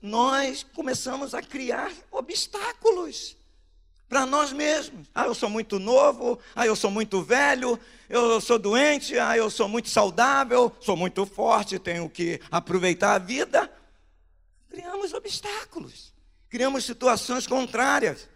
[0.00, 3.36] nós começamos a criar obstáculos
[4.08, 5.08] para nós mesmos.
[5.14, 7.78] Ah, eu sou muito novo, ah, eu sou muito velho,
[8.08, 13.18] eu sou doente, ah, eu sou muito saudável, sou muito forte, tenho que aproveitar a
[13.18, 13.72] vida.
[14.68, 16.11] Criamos obstáculos,
[16.52, 18.28] criamos situações contrárias.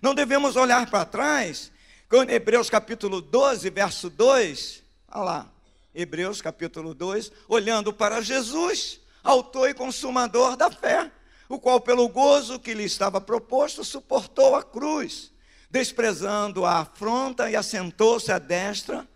[0.00, 1.70] Não devemos olhar para trás,
[2.08, 5.52] quando Hebreus capítulo 12, verso 2, olha lá,
[5.94, 11.12] Hebreus capítulo 2, olhando para Jesus, autor e consumador da fé,
[11.46, 15.30] o qual, pelo gozo que lhe estava proposto, suportou a cruz,
[15.70, 19.06] desprezando a afronta e assentou-se à destra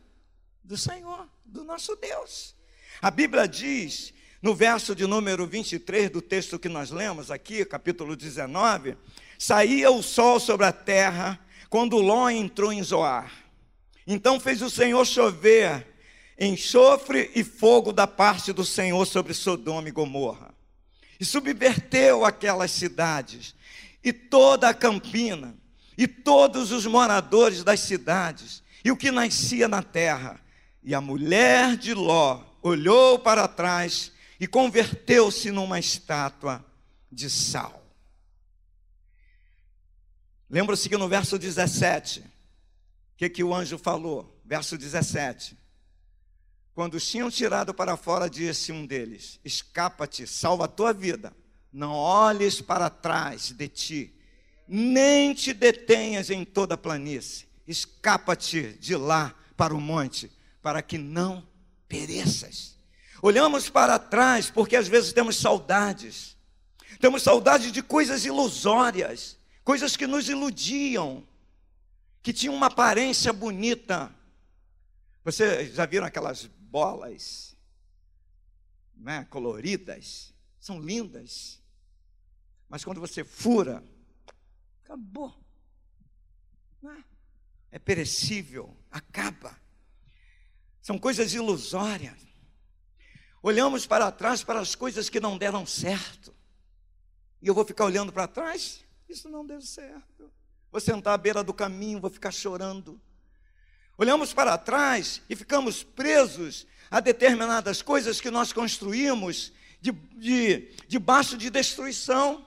[0.62, 2.54] do Senhor, do nosso Deus.
[3.00, 4.12] A Bíblia diz,
[4.42, 8.96] no verso de número 23 do texto que nós lemos aqui, capítulo 19,
[9.38, 11.38] saía o sol sobre a terra
[11.70, 13.32] quando Ló entrou em Zoar.
[14.06, 15.92] Então fez o Senhor chover
[16.38, 20.52] enxofre e fogo da parte do Senhor sobre Sodoma e Gomorra.
[21.20, 23.54] E subverteu aquelas cidades,
[24.02, 25.54] e toda a campina,
[25.96, 30.40] e todos os moradores das cidades, e o que nascia na terra.
[30.82, 34.11] E a mulher de Ló olhou para trás
[34.42, 36.66] e converteu-se numa estátua
[37.12, 37.80] de sal.
[40.50, 42.24] Lembra-se que no verso 17, o
[43.16, 44.42] que, que o anjo falou?
[44.44, 45.56] Verso 17.
[46.74, 51.32] Quando os tinham tirado para fora, disse um deles: Escapa-te, salva a tua vida.
[51.72, 54.12] Não olhes para trás de ti,
[54.66, 57.46] nem te detenhas em toda a planície.
[57.64, 61.46] Escapa-te de lá para o monte, para que não
[61.86, 62.71] pereças.
[63.24, 66.36] Olhamos para trás porque às vezes temos saudades.
[67.00, 71.26] Temos saudade de coisas ilusórias, coisas que nos iludiam,
[72.20, 74.12] que tinham uma aparência bonita.
[75.24, 77.56] Vocês já viram aquelas bolas
[78.96, 81.62] né, coloridas, são lindas.
[82.68, 83.84] Mas quando você fura,
[84.84, 85.32] acabou.
[86.82, 87.04] Né?
[87.70, 89.56] É perecível, acaba.
[90.80, 92.31] São coisas ilusórias.
[93.42, 96.32] Olhamos para trás para as coisas que não deram certo.
[97.40, 98.84] E eu vou ficar olhando para trás?
[99.08, 100.30] Isso não deu certo.
[100.70, 103.00] Vou sentar à beira do caminho, vou ficar chorando.
[103.98, 111.36] Olhamos para trás e ficamos presos a determinadas coisas que nós construímos de, de, debaixo
[111.36, 112.46] de destruição.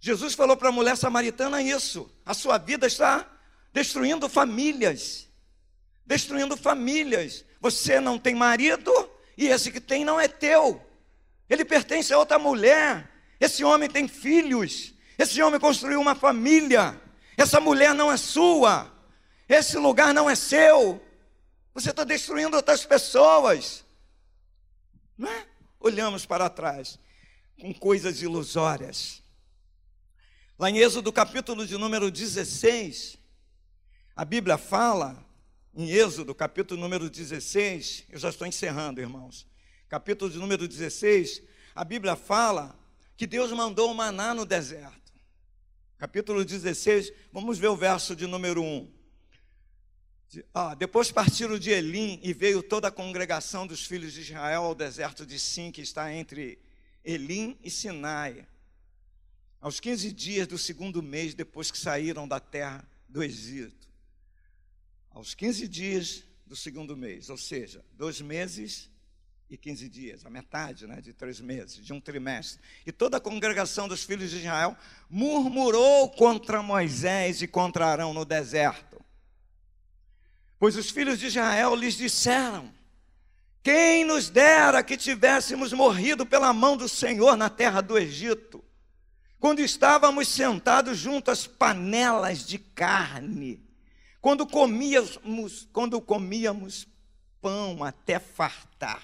[0.00, 3.24] Jesus falou para a mulher samaritana isso: a sua vida está
[3.72, 5.28] destruindo famílias.
[6.04, 7.44] Destruindo famílias.
[7.60, 8.90] Você não tem marido
[9.38, 10.84] e esse que tem não é teu.
[11.48, 13.08] Ele pertence a outra mulher.
[13.38, 14.92] Esse homem tem filhos.
[15.16, 17.00] Esse homem construiu uma família.
[17.36, 18.92] Essa mulher não é sua.
[19.48, 21.00] Esse lugar não é seu.
[21.72, 23.84] Você está destruindo outras pessoas.
[25.16, 25.46] Não é?
[25.78, 26.98] Olhamos para trás
[27.60, 29.22] com coisas ilusórias.
[30.58, 33.16] Lá em Êxodo, capítulo de número 16,
[34.16, 35.24] a Bíblia fala,
[35.74, 39.46] em Êxodo, capítulo número 16, eu já estou encerrando, irmãos.
[39.88, 41.42] Capítulo de número 16,
[41.74, 42.78] a Bíblia fala
[43.16, 45.12] que Deus mandou o maná no deserto.
[45.96, 48.98] Capítulo 16, vamos ver o verso de número 1.
[50.52, 54.74] Ah, depois partiram de Elim e veio toda a congregação dos filhos de Israel ao
[54.74, 56.58] deserto de Sim, que está entre
[57.04, 58.46] Elim e Sinai.
[59.60, 63.77] Aos 15 dias do segundo mês, depois que saíram da terra do Egito.
[65.18, 68.88] Aos 15 dias do segundo mês, ou seja, dois meses
[69.50, 72.62] e 15 dias, a metade né, de três meses, de um trimestre.
[72.86, 74.76] E toda a congregação dos filhos de Israel
[75.10, 78.96] murmurou contra Moisés e contra Arão no deserto
[80.56, 82.72] Pois os filhos de Israel lhes disseram:
[83.60, 88.64] Quem nos dera que tivéssemos morrido pela mão do Senhor na terra do Egito,
[89.40, 93.67] quando estávamos sentados junto às panelas de carne,
[94.20, 96.86] quando comíamos, quando comíamos
[97.40, 99.02] pão até fartar.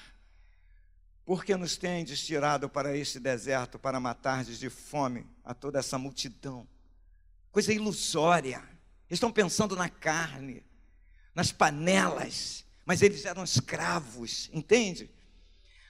[1.24, 6.68] Porque nos tendes tirado para este deserto para matardes de fome a toda essa multidão?
[7.54, 8.56] coisa ilusória.
[9.08, 10.64] Eles estão pensando na carne,
[11.32, 15.08] nas panelas, mas eles eram escravos, entende?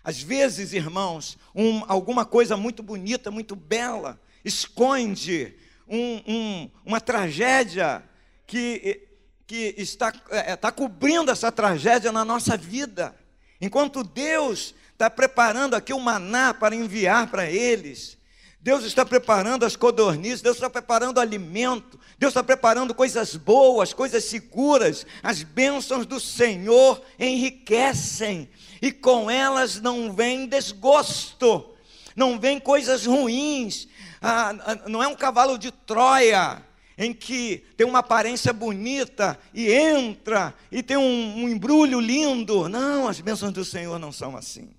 [0.04, 5.56] Às vezes, irmãos, um, alguma coisa muito bonita, muito bela, esconde
[5.88, 8.04] um, um, uma tragédia
[8.46, 9.08] que,
[9.46, 13.14] que está, é, está cobrindo essa tragédia na nossa vida.
[13.60, 18.16] Enquanto Deus está preparando aqui o maná para enviar para eles,
[18.60, 24.24] Deus está preparando as codornizes, Deus está preparando alimento, Deus está preparando coisas boas, coisas
[24.24, 25.06] seguras.
[25.22, 28.48] As bênçãos do Senhor enriquecem
[28.80, 31.74] e com elas não vem desgosto,
[32.16, 33.86] não vem coisas ruins.
[34.22, 34.54] Ah,
[34.88, 36.64] não é um cavalo de Troia
[36.96, 42.68] em que tem uma aparência bonita e entra e tem um, um embrulho lindo.
[42.68, 44.74] Não, as bênçãos do Senhor não são assim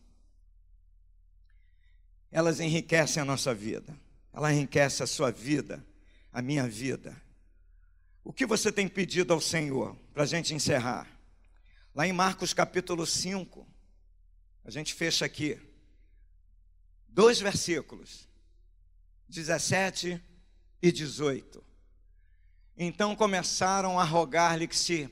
[2.35, 3.97] elas enriquecem a nossa vida.
[4.33, 5.81] Ela enriquece a sua vida,
[6.33, 7.15] a minha vida.
[8.25, 11.07] O que você tem pedido ao Senhor para a gente encerrar?
[11.95, 13.65] Lá em Marcos capítulo 5,
[14.65, 15.57] a gente fecha aqui.
[17.07, 18.27] Dois versículos,
[19.29, 20.21] 17
[20.81, 21.63] e 18.
[22.77, 25.09] Então começaram a rogar-lhe que se,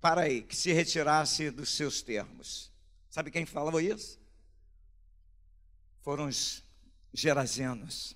[0.00, 2.72] para aí, que se retirasse dos seus termos.
[3.10, 4.18] Sabe quem falou isso?
[6.04, 6.62] foram os
[7.12, 8.14] gerazenos.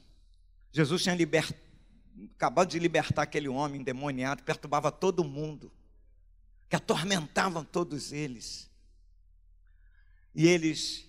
[0.71, 1.51] Jesus tinha libert...
[2.37, 5.73] acabado de libertar aquele homem endemoniado, perturbava todo mundo,
[6.69, 8.71] que atormentavam todos eles.
[10.35, 11.07] E eles,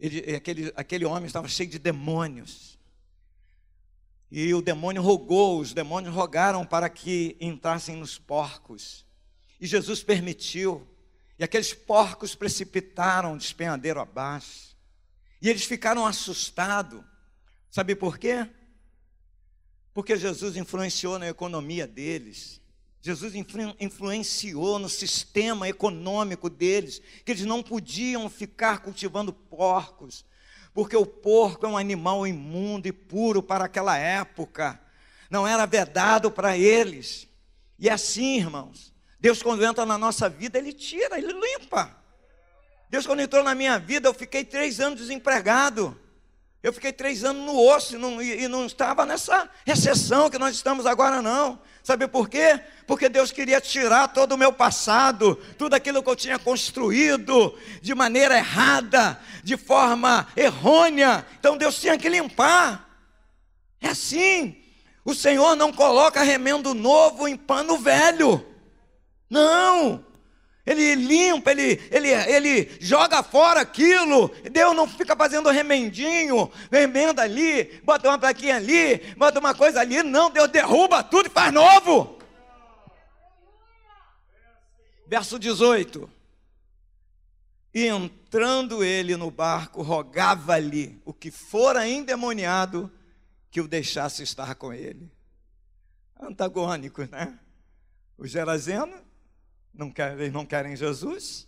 [0.00, 2.78] ele, aquele, aquele homem estava cheio de demônios.
[4.30, 9.06] E o demônio rogou, os demônios rogaram para que entrassem nos porcos.
[9.60, 10.86] E Jesus permitiu.
[11.38, 14.76] E aqueles porcos precipitaram despenhadeiro abaixo.
[15.40, 17.02] E eles ficaram assustados.
[17.70, 18.48] Sabe por quê?
[19.92, 22.60] Porque Jesus influenciou na economia deles.
[23.00, 30.24] Jesus influ influenciou no sistema econômico deles, que eles não podiam ficar cultivando porcos,
[30.76, 34.78] porque o porco é um animal imundo e puro para aquela época.
[35.30, 37.26] Não era vedado para eles.
[37.78, 41.96] E assim, irmãos, Deus quando entra na nossa vida, Ele tira, Ele limpa.
[42.90, 45.98] Deus, quando entrou na minha vida, eu fiquei três anos desempregado.
[46.62, 50.54] Eu fiquei três anos no osso e não, e não estava nessa recessão que nós
[50.54, 51.58] estamos agora, não.
[51.86, 52.58] Sabe por quê?
[52.84, 57.94] Porque Deus queria tirar todo o meu passado, tudo aquilo que eu tinha construído de
[57.94, 61.24] maneira errada, de forma errônea.
[61.38, 62.90] Então Deus tinha que limpar.
[63.80, 64.60] É assim.
[65.04, 68.44] O Senhor não coloca remendo novo em pano velho.
[69.30, 70.04] Não.
[70.66, 74.28] Ele limpa, ele, ele, ele joga fora aquilo.
[74.50, 80.02] Deus não fica fazendo remendinho, remenda ali, bota uma plaquinha ali, bota uma coisa ali.
[80.02, 82.18] Não, Deus derruba tudo e faz novo.
[85.06, 86.10] Verso 18.
[87.72, 92.90] E entrando ele no barco, rogava-lhe o que fora endemoniado
[93.52, 95.12] que o deixasse estar com ele.
[96.18, 97.38] Antagônico, né?
[98.18, 99.05] O Gerazeno
[99.76, 101.46] não querem, não querem Jesus,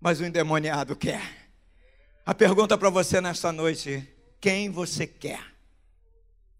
[0.00, 1.50] mas o endemoniado quer.
[2.24, 4.08] A pergunta para você nesta noite:
[4.40, 5.44] quem você quer?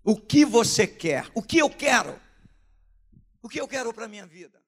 [0.05, 1.27] O que você quer?
[1.35, 2.19] O que eu quero?
[3.43, 4.60] O que eu quero para a minha vida?